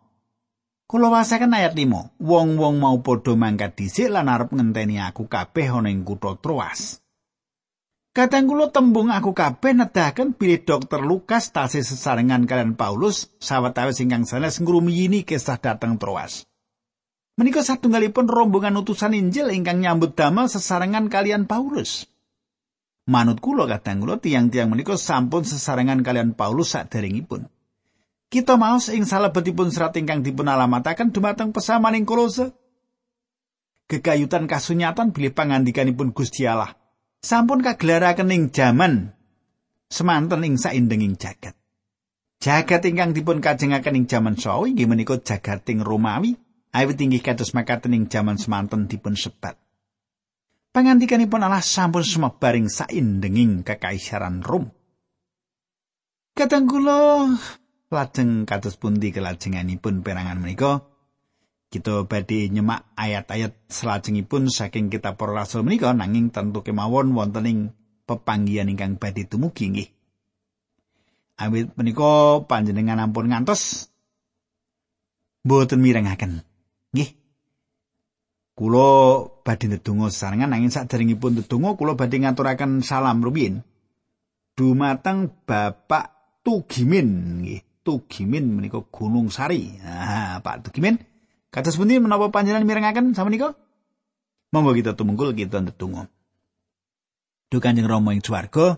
Kula 0.88 1.12
wasaken 1.12 1.52
ayat 1.52 1.76
5. 1.76 2.16
Wong-wong 2.16 2.80
mau 2.80 2.96
padha 3.04 3.36
mangkat 3.36 3.76
dhisik 3.76 4.08
lan 4.08 4.24
arep 4.24 4.56
ngenteni 4.56 4.96
aku 4.96 5.28
kabeh 5.28 5.68
ana 5.68 5.92
ing 5.92 6.00
kutha 6.00 6.40
Troas. 6.40 7.04
Kadang 8.16 8.48
kula 8.48 8.72
tembung 8.72 9.12
aku 9.12 9.36
kabeh 9.36 9.76
nedahaken 9.76 10.32
bilih 10.32 10.64
dokter 10.64 11.04
Lukas 11.04 11.52
tasih 11.52 11.84
sesarengan 11.84 12.48
kalian 12.48 12.72
Paulus 12.72 13.28
sawetawis 13.36 14.00
ingkang 14.00 14.24
sanes 14.24 14.64
ngrumiyini 14.64 15.28
kisah 15.28 15.60
dateng 15.60 16.00
Troas. 16.00 16.48
Menika 17.36 17.60
satunggalipun 17.60 18.24
rombongan 18.24 18.80
utusan 18.80 19.12
Injil 19.12 19.52
ingkang 19.52 19.84
nyambut 19.84 20.16
damel 20.16 20.48
sesarengan 20.48 21.12
kalian 21.12 21.44
Paulus. 21.44 22.08
Manut 23.04 23.44
kula 23.44 23.68
kadang 23.68 24.00
kula 24.00 24.16
tiang-tiang 24.24 24.72
menika 24.72 24.96
sampun 24.96 25.44
sesarengan 25.44 26.00
kalian 26.00 26.32
Paulus 26.32 26.72
saderengipun. 26.72 27.44
Kita 28.28 28.60
maos 28.60 28.92
ing 28.92 29.08
salebetipun 29.08 29.72
serat 29.72 29.96
ingkang 29.96 30.20
dipun 30.20 30.52
alamataken 30.52 31.16
dumateng 31.16 31.48
pesamaning 31.48 32.04
Kolose. 32.04 32.52
Kekayutan 33.88 34.44
kasunyatan 34.44 35.16
bilih 35.16 35.32
pangandikanipun 35.32 36.12
Gusti 36.12 36.44
Allah 36.44 36.76
sampun 37.24 37.64
kagelaraken 37.64 38.28
ing 38.28 38.52
jaman 38.52 39.16
semanten 39.88 40.44
ing 40.44 40.60
saindenging 40.60 41.16
jagat. 41.16 41.56
Jagat 42.38 42.84
ingkang 42.84 43.16
dipun 43.16 43.40
kajengaken 43.40 43.98
ing 43.98 44.04
jaman 44.06 44.36
sawi 44.36 44.76
inggih 44.76 44.86
menika 44.86 45.16
jagating 45.18 45.80
Romawi, 45.80 46.36
awit 46.76 47.00
inggih 47.00 47.24
kados 47.24 47.56
makaten 47.56 47.96
ing 47.96 48.12
jaman 48.12 48.36
semanten 48.36 48.86
dipun 48.86 49.16
sebat. 49.16 49.56
Pangandikanipun 50.70 51.42
Allah 51.42 51.64
sampun 51.64 52.04
sumebar 52.04 52.54
ing 52.60 52.68
saindenging 52.68 53.64
kekaisaran 53.64 54.44
Rom. 54.44 54.68
Kadang 56.36 56.70
kula 56.70 57.34
lajeng 57.88 58.44
kados 58.44 58.76
pundi 58.76 59.12
kelajenganipun 59.12 60.04
perangan 60.04 60.40
menika 60.40 60.84
kita 61.68 62.08
badhe 62.08 62.48
nyemak 62.48 62.88
ayat-ayat 62.96 63.56
selajengipun 63.68 64.48
saking 64.48 64.88
kitab 64.88 65.20
para 65.20 65.36
rasul 65.36 65.64
menika 65.64 65.92
nanging 65.92 66.32
tentu 66.32 66.64
kemawon 66.64 67.12
wonten 67.12 67.44
ing 67.48 67.58
pepanggihan 68.08 68.68
ingkang 68.68 68.96
badhe 68.96 69.24
tumugi 69.28 69.68
nggih 69.72 69.88
awit 71.40 71.72
menika 71.76 72.44
panjenengan 72.44 73.00
ampun 73.00 73.28
ngantos 73.28 73.92
boten 75.44 75.80
mirengaken 75.80 76.44
nggih 76.92 77.18
Kula 78.58 79.22
badhe 79.46 79.70
ndedonga 79.70 80.10
sesarengan 80.10 80.50
nanging 80.50 80.74
saderengipun 80.74 81.38
ndedonga 81.38 81.78
kula 81.78 81.94
badhe 81.94 82.18
ngaturaken 82.18 82.82
salam 82.82 83.22
rumiyin. 83.22 83.62
Dumateng 84.58 85.30
Bapak 85.46 86.10
Tugimin 86.42 87.38
nggih. 87.46 87.67
Tugimin 87.88 88.52
menika 88.52 88.84
Gunung 88.84 89.32
Sari. 89.32 89.80
Ah, 89.80 90.44
Pak 90.44 90.68
Tugimin, 90.68 91.00
kados 91.48 91.80
pundi 91.80 91.96
menapa 91.96 92.28
panjenengan 92.28 92.68
mirengaken 92.68 93.16
samenika? 93.16 93.56
Monggo 94.52 94.76
kita 94.76 94.92
tumungkul 94.92 95.32
kita 95.32 95.64
ndedonga. 95.64 96.12
Duh 97.48 97.64
Kanjeng 97.64 97.88
Rama 97.88 98.12
ing 98.12 98.20
swarga, 98.20 98.76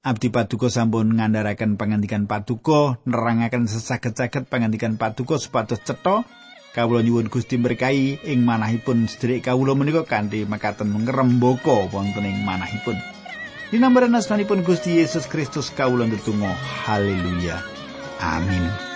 Abdi 0.00 0.32
Paduka 0.32 0.72
sampun 0.72 1.20
ngandharaken 1.20 1.76
pangandikan 1.76 2.24
Paduka, 2.24 2.96
nerangaken 3.04 3.68
sesaget-saget 3.68 4.48
pangandikan 4.48 4.96
Paduka 4.96 5.36
supados 5.36 5.84
cetha 5.84 6.24
kawula 6.72 7.04
nyuwun 7.04 7.28
Gusti 7.28 7.60
berkahi 7.60 8.24
ing 8.24 8.40
manahipun 8.48 9.04
sedherek 9.04 9.52
kawula 9.52 9.76
menika 9.76 10.08
kanthi 10.08 10.48
makaten 10.48 10.96
ngrembaka 10.96 11.92
wonten 11.92 12.24
ing 12.24 12.40
manahipun. 12.40 12.96
Dinambaran 13.68 14.16
asmanipun 14.16 14.64
Gusti 14.64 14.96
Yesus 14.96 15.28
Kristus 15.28 15.68
kawula 15.68 16.08
ndedonga 16.08 16.56
haleluya. 16.88 17.79
Amin. 18.22 18.89